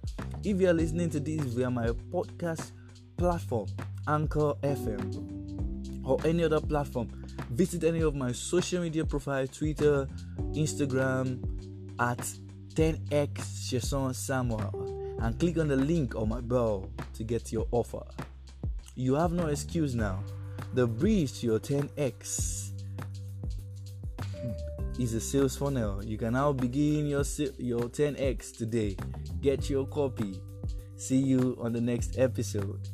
If 0.44 0.60
you 0.60 0.68
are 0.68 0.72
listening 0.72 1.10
to 1.10 1.20
this 1.20 1.40
via 1.42 1.70
my 1.70 1.88
podcast 2.12 2.70
platform, 3.16 3.68
Anchor 4.06 4.54
FM, 4.62 6.06
or 6.06 6.18
any 6.24 6.44
other 6.44 6.60
platform, 6.60 7.08
visit 7.50 7.82
any 7.84 8.02
of 8.02 8.14
my 8.14 8.32
social 8.32 8.82
media 8.82 9.04
profiles 9.04 9.50
Twitter, 9.50 10.06
Instagram 10.52 11.42
at 11.98 12.18
10x 12.74 13.38
Sheson 13.38 14.14
Samuel 14.14 15.16
and 15.20 15.38
click 15.40 15.58
on 15.58 15.68
the 15.68 15.76
link 15.76 16.14
on 16.14 16.28
my 16.28 16.40
bio 16.40 16.88
to 17.14 17.24
get 17.24 17.50
your 17.50 17.66
offer. 17.72 18.02
You 18.98 19.14
have 19.14 19.30
no 19.32 19.48
excuse 19.48 19.94
now. 19.94 20.24
The 20.72 20.86
bridge 20.86 21.40
to 21.40 21.46
your 21.46 21.60
10x 21.60 22.70
is 24.98 25.12
a 25.12 25.20
sales 25.20 25.54
funnel. 25.54 26.02
You 26.02 26.16
can 26.16 26.32
now 26.32 26.52
begin 26.52 27.06
your 27.06 27.22
your 27.58 27.90
10x 27.90 28.56
today. 28.56 28.96
Get 29.42 29.68
your 29.68 29.86
copy. 29.86 30.40
See 30.96 31.18
you 31.18 31.58
on 31.60 31.74
the 31.74 31.80
next 31.80 32.18
episode. 32.18 32.88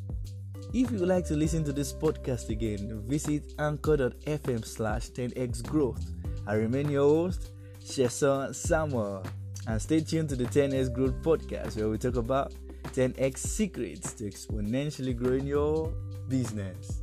If 0.74 0.90
you 0.90 0.98
would 0.98 1.08
like 1.08 1.24
to 1.26 1.36
listen 1.36 1.62
to 1.64 1.72
this 1.72 1.92
podcast 1.92 2.48
again, 2.48 3.04
visit 3.06 3.52
anchor.fm 3.60 4.64
slash 4.64 5.10
10x 5.10 5.62
growth. 5.62 6.04
I 6.48 6.54
remain 6.54 6.90
your 6.90 7.08
host, 7.08 7.52
Sheson 7.80 8.52
Samuel. 8.52 9.24
And 9.68 9.80
stay 9.80 10.00
tuned 10.00 10.30
to 10.30 10.36
the 10.36 10.46
10x 10.46 10.92
Growth 10.92 11.14
Podcast, 11.22 11.76
where 11.76 11.88
we 11.88 11.96
talk 11.96 12.16
about 12.16 12.52
10x 12.92 13.38
secrets 13.38 14.12
to 14.12 14.24
exponentially 14.24 15.16
growing 15.16 15.46
your 15.46 15.90
business. 16.28 17.00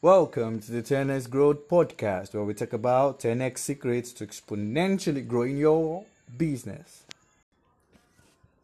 Welcome 0.00 0.60
to 0.60 0.72
the 0.72 0.82
10x 0.82 1.28
Growth 1.28 1.68
Podcast, 1.68 2.32
where 2.34 2.44
we 2.44 2.54
talk 2.54 2.72
about 2.72 3.20
10x 3.20 3.58
secrets 3.58 4.12
to 4.14 4.26
exponentially 4.26 5.26
growing 5.26 5.58
your 5.58 6.04
business. 6.38 7.03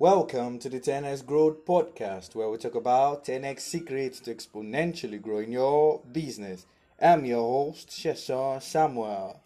Welcome 0.01 0.59
to 0.61 0.71
the 0.71 0.81
10x 0.81 1.27
Growth 1.27 1.67
Podcast, 1.67 2.35
where 2.35 2.49
we 2.49 2.57
talk 2.57 2.75
about 2.75 3.27
10x 3.27 3.61
secrets 3.61 4.19
to 4.21 4.35
exponentially 4.35 5.21
growing 5.21 5.53
your 5.53 6.01
business. 6.11 6.65
I'm 6.99 7.27
your 7.27 7.43
host, 7.43 7.91
Sheson 7.91 8.63
Samuel. 8.63 9.43